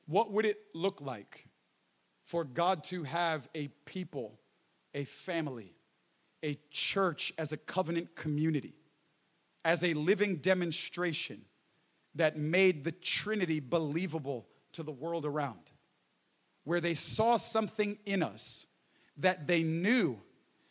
[0.06, 1.49] What would it look like
[2.30, 4.40] for God to have a people,
[4.94, 5.74] a family,
[6.44, 8.76] a church as a covenant community,
[9.66, 11.42] as a living demonstration
[12.14, 15.72] that made the Trinity believable to the world around,
[16.66, 18.68] where they saw something in us
[19.18, 20.16] that they knew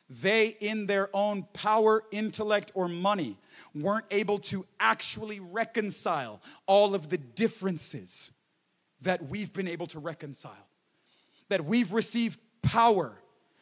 [0.09, 3.37] they, in their own power, intellect, or money,
[3.75, 8.31] weren't able to actually reconcile all of the differences
[9.01, 10.68] that we've been able to reconcile
[11.49, 13.13] that we've received power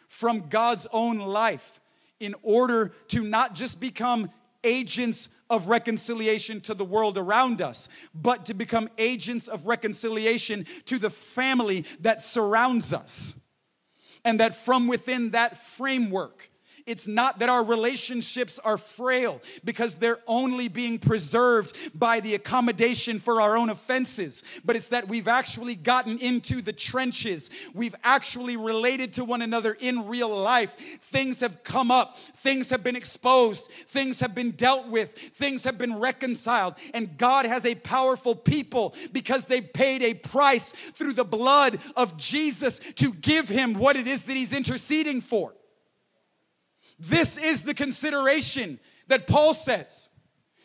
[0.09, 1.80] from God's own life
[2.20, 4.30] in order to not just become
[4.64, 10.99] agents of reconciliation to the world around us, but to become agents of reconciliation to
[10.99, 13.34] the family that surrounds us.
[14.24, 16.51] And that from within that framework,
[16.87, 23.18] it's not that our relationships are frail because they're only being preserved by the accommodation
[23.18, 27.51] for our own offenses, but it's that we've actually gotten into the trenches.
[27.74, 30.76] We've actually related to one another in real life.
[31.03, 35.78] Things have come up, things have been exposed, things have been dealt with, things have
[35.78, 36.74] been reconciled.
[36.95, 42.16] And God has a powerful people because they paid a price through the blood of
[42.16, 45.53] Jesus to give him what it is that he's interceding for.
[46.99, 50.09] This is the consideration that Paul says.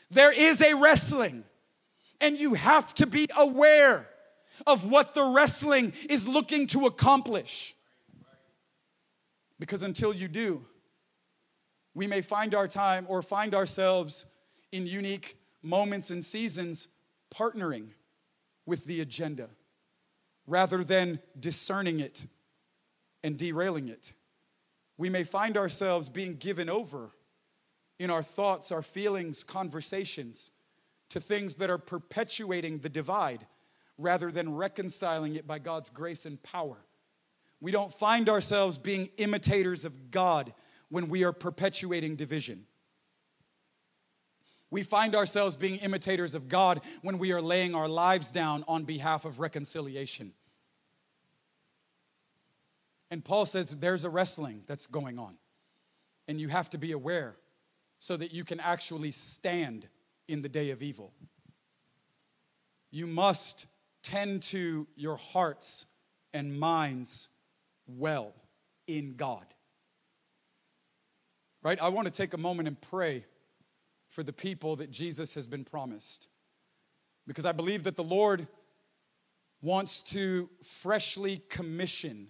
[0.09, 1.43] There is a wrestling,
[2.19, 4.07] and you have to be aware
[4.67, 7.75] of what the wrestling is looking to accomplish.
[9.59, 10.65] Because until you do,
[11.93, 14.25] we may find our time or find ourselves
[14.71, 16.87] in unique moments and seasons
[17.33, 17.87] partnering
[18.65, 19.49] with the agenda
[20.47, 22.25] rather than discerning it
[23.23, 24.13] and derailing it
[24.97, 27.11] we may find ourselves being given over
[27.99, 30.51] in our thoughts, our feelings, conversations
[31.09, 33.45] to things that are perpetuating the divide
[33.97, 36.77] rather than reconciling it by God's grace and power.
[37.59, 40.53] We don't find ourselves being imitators of God
[40.89, 42.65] when we are perpetuating division.
[44.71, 48.85] We find ourselves being imitators of God when we are laying our lives down on
[48.85, 50.33] behalf of reconciliation.
[53.11, 55.35] And Paul says there's a wrestling that's going on.
[56.29, 57.35] And you have to be aware
[57.99, 59.87] so that you can actually stand
[60.29, 61.13] in the day of evil.
[62.89, 63.65] You must
[64.01, 65.85] tend to your hearts
[66.33, 67.27] and minds
[67.85, 68.33] well
[68.87, 69.45] in God.
[71.61, 71.79] Right?
[71.81, 73.25] I want to take a moment and pray
[74.07, 76.29] for the people that Jesus has been promised.
[77.27, 78.47] Because I believe that the Lord
[79.61, 82.29] wants to freshly commission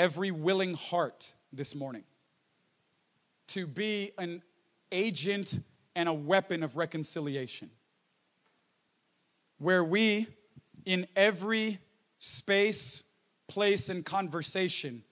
[0.00, 2.04] every willing heart this morning
[3.46, 4.42] to be an
[4.90, 5.60] agent
[5.94, 7.68] and a weapon of reconciliation.
[9.58, 10.26] Where we,
[10.86, 11.80] in every
[12.18, 13.02] space,
[13.46, 15.02] place, and conversation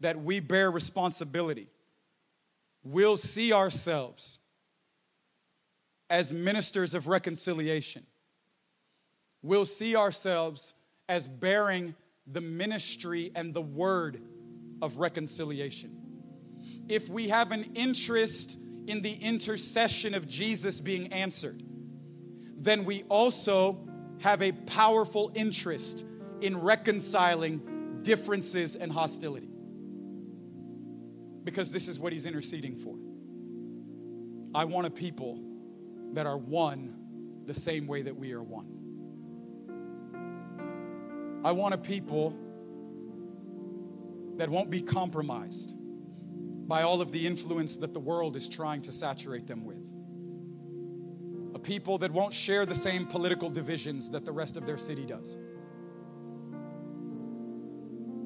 [0.00, 1.68] that we bear responsibility,
[2.82, 4.40] will see ourselves
[6.10, 8.04] as ministers of reconciliation.
[9.40, 10.74] We'll see ourselves
[11.08, 11.94] as bearing
[12.26, 14.22] the ministry and the word
[14.80, 15.96] of reconciliation.
[16.88, 21.62] If we have an interest in the intercession of Jesus being answered,
[22.56, 23.88] then we also
[24.20, 26.04] have a powerful interest
[26.40, 29.48] in reconciling differences and hostility.
[31.44, 32.96] Because this is what he's interceding for.
[34.54, 35.40] I want a people
[36.12, 36.94] that are one
[37.46, 38.81] the same way that we are one.
[41.44, 42.36] I want a people
[44.36, 45.74] that won't be compromised
[46.68, 49.84] by all of the influence that the world is trying to saturate them with.
[51.56, 55.04] A people that won't share the same political divisions that the rest of their city
[55.04, 55.36] does.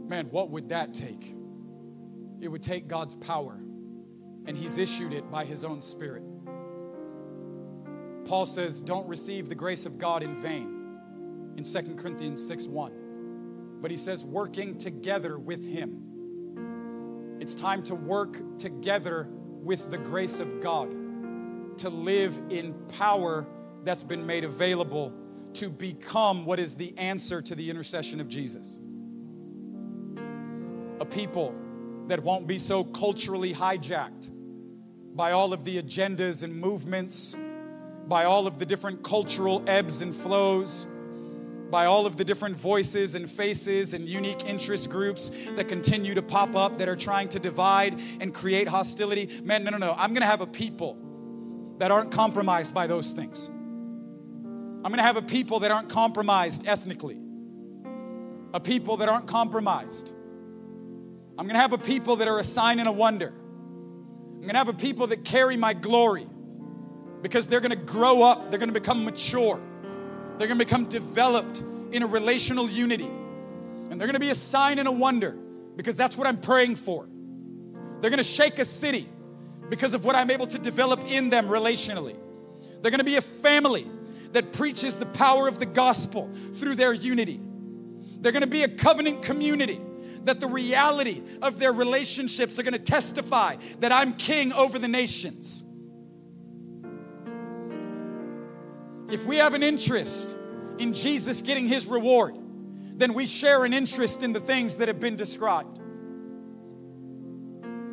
[0.09, 1.35] Man, what would that take?
[2.41, 3.59] It would take God's power,
[4.45, 6.23] and He's issued it by His own Spirit.
[8.27, 13.06] Paul says, Don't receive the grace of God in vain in 2 Corinthians 6 1
[13.81, 17.37] but he says, working together with him.
[17.41, 19.29] It's time to work together
[19.63, 20.91] with the grace of God,
[21.79, 23.47] to live in power
[23.85, 25.13] that's been made available
[25.55, 28.79] to become what is the answer to the intercession of Jesus.
[31.01, 31.55] A people
[32.09, 34.31] that won't be so culturally hijacked
[35.15, 37.37] by all of the agendas and movements,
[38.07, 40.87] by all of the different cultural ebbs and flows
[41.71, 46.23] by all of the different voices and faces and unique interest groups that continue to
[46.23, 49.41] pop up that are trying to divide and create hostility.
[49.43, 49.95] Man, no, no, no.
[49.97, 50.97] I'm going to have a people
[51.79, 53.49] that aren't compromised by those things.
[53.49, 57.19] I'm going to have a people that aren't compromised ethnically,
[58.55, 60.13] a people that aren't compromised.
[61.39, 63.35] I'm going to have a people that are a sign and a wonder.
[64.35, 66.29] I'm going to have a people that carry my glory
[67.21, 69.61] because they're going to grow up, they're going to become mature.
[70.39, 73.09] They're going to become developed in a relational unity.
[73.91, 75.37] And they're going to be a sign and a wonder
[75.77, 77.09] because that's what I'm praying for.
[78.01, 79.09] They're going to shake a city
[79.69, 82.17] because of what I'm able to develop in them relationally.
[82.83, 83.87] They're going to be a family
[84.33, 87.41] that preaches the power of the gospel through their unity.
[88.21, 89.81] They're going to be a covenant community
[90.25, 94.89] that the reality of their relationships are going to testify that I'm king over the
[94.89, 95.65] nations.
[99.09, 100.37] If we have an interest
[100.79, 102.37] in Jesus getting his reward,
[102.97, 105.79] then we share an interest in the things that have been described.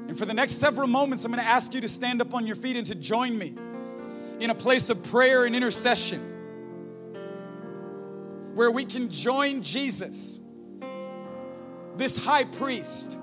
[0.07, 2.47] And for the next several moments, I'm going to ask you to stand up on
[2.47, 3.55] your feet and to join me
[4.39, 6.31] in a place of prayer and intercession
[8.55, 10.39] where we can join Jesus,
[11.95, 13.17] this high priest,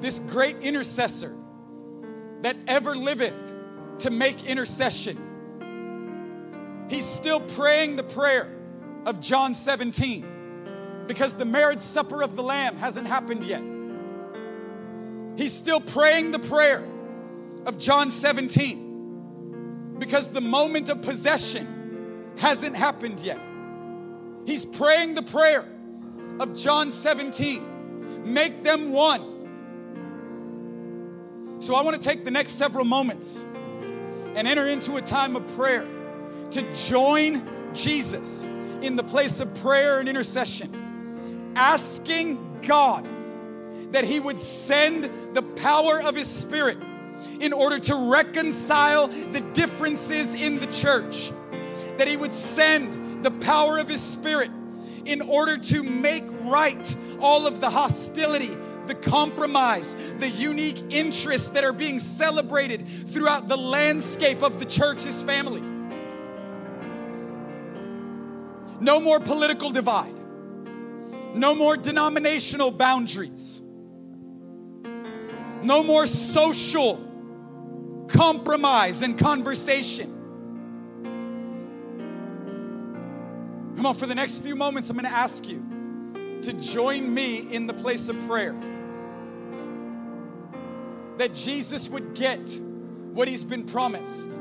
[0.00, 1.34] this great intercessor
[2.42, 3.34] that ever liveth
[4.00, 5.31] to make intercession
[6.92, 8.54] he's still praying the prayer
[9.06, 13.62] of John 17 because the marriage supper of the Lamb hasn't happened yet.
[15.36, 16.86] He's still praying the prayer
[17.66, 23.40] of John 17 because the moment of possession hasn't happened yet.
[24.44, 25.64] He's praying the prayer
[26.40, 27.70] of John 17
[28.24, 29.30] make them one.
[31.60, 33.44] So I want to take the next several moments
[34.34, 35.86] and enter into a time of prayer
[36.52, 43.08] to join Jesus in the place of prayer and intercession, asking God
[43.92, 46.78] that He would send the power of His Spirit
[47.40, 51.32] in order to reconcile the differences in the church,
[51.96, 54.50] that He would send the power of His Spirit
[55.04, 58.56] in order to make right all of the hostility
[58.86, 65.22] the compromise, the unique interests that are being celebrated throughout the landscape of the church's
[65.22, 65.71] family.
[68.82, 70.18] No more political divide.
[71.36, 73.60] No more denominational boundaries.
[75.62, 77.00] No more social
[78.08, 80.08] compromise and conversation.
[83.76, 85.62] Come on, for the next few moments, I'm going to ask you
[86.42, 88.56] to join me in the place of prayer.
[91.18, 92.58] That Jesus would get
[93.12, 94.40] what he's been promised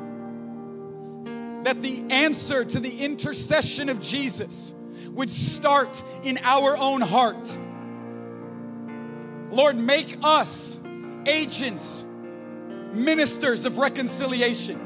[1.64, 4.74] that the answer to the intercession of Jesus
[5.10, 7.58] would start in our own heart.
[9.52, 10.80] Lord, make us
[11.26, 12.06] agents
[12.94, 14.80] ministers of reconciliation.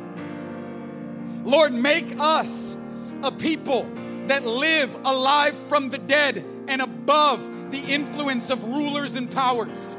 [1.44, 2.76] Lord, make us
[3.24, 3.88] a people
[4.28, 9.96] that live alive from the dead and above the influence of rulers and powers.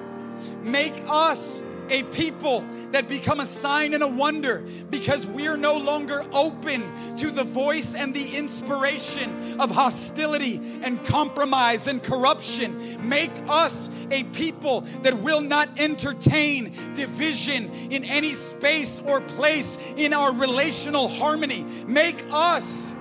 [0.62, 5.76] Make us a people that become a sign and a wonder because we are no
[5.76, 13.08] longer open to the voice and the inspiration of hostility and compromise and corruption.
[13.08, 20.12] Make us a people that will not entertain division in any space or place in
[20.12, 21.64] our relational harmony.
[21.86, 22.94] Make us.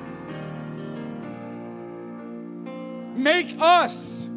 [3.16, 4.28] Make us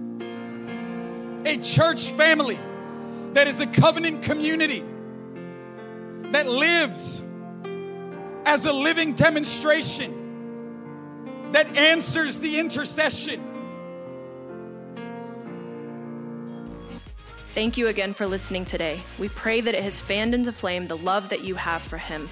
[1.44, 2.58] a church family
[3.34, 4.84] that is a covenant community
[6.32, 7.22] that lives
[8.44, 10.14] as a living demonstration
[11.52, 13.44] that answers the intercession.
[17.58, 19.00] Thank you again for listening today.
[19.18, 22.28] We pray that it has fanned into flame the love that you have for Him.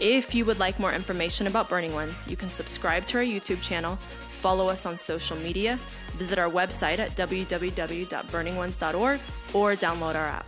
[0.00, 3.60] If you would like more information about Burning Ones, you can subscribe to our YouTube
[3.60, 3.98] channel,
[4.40, 5.78] follow us on social media,
[6.16, 9.20] visit our website at www.burningones.org,
[9.54, 10.46] or download our app.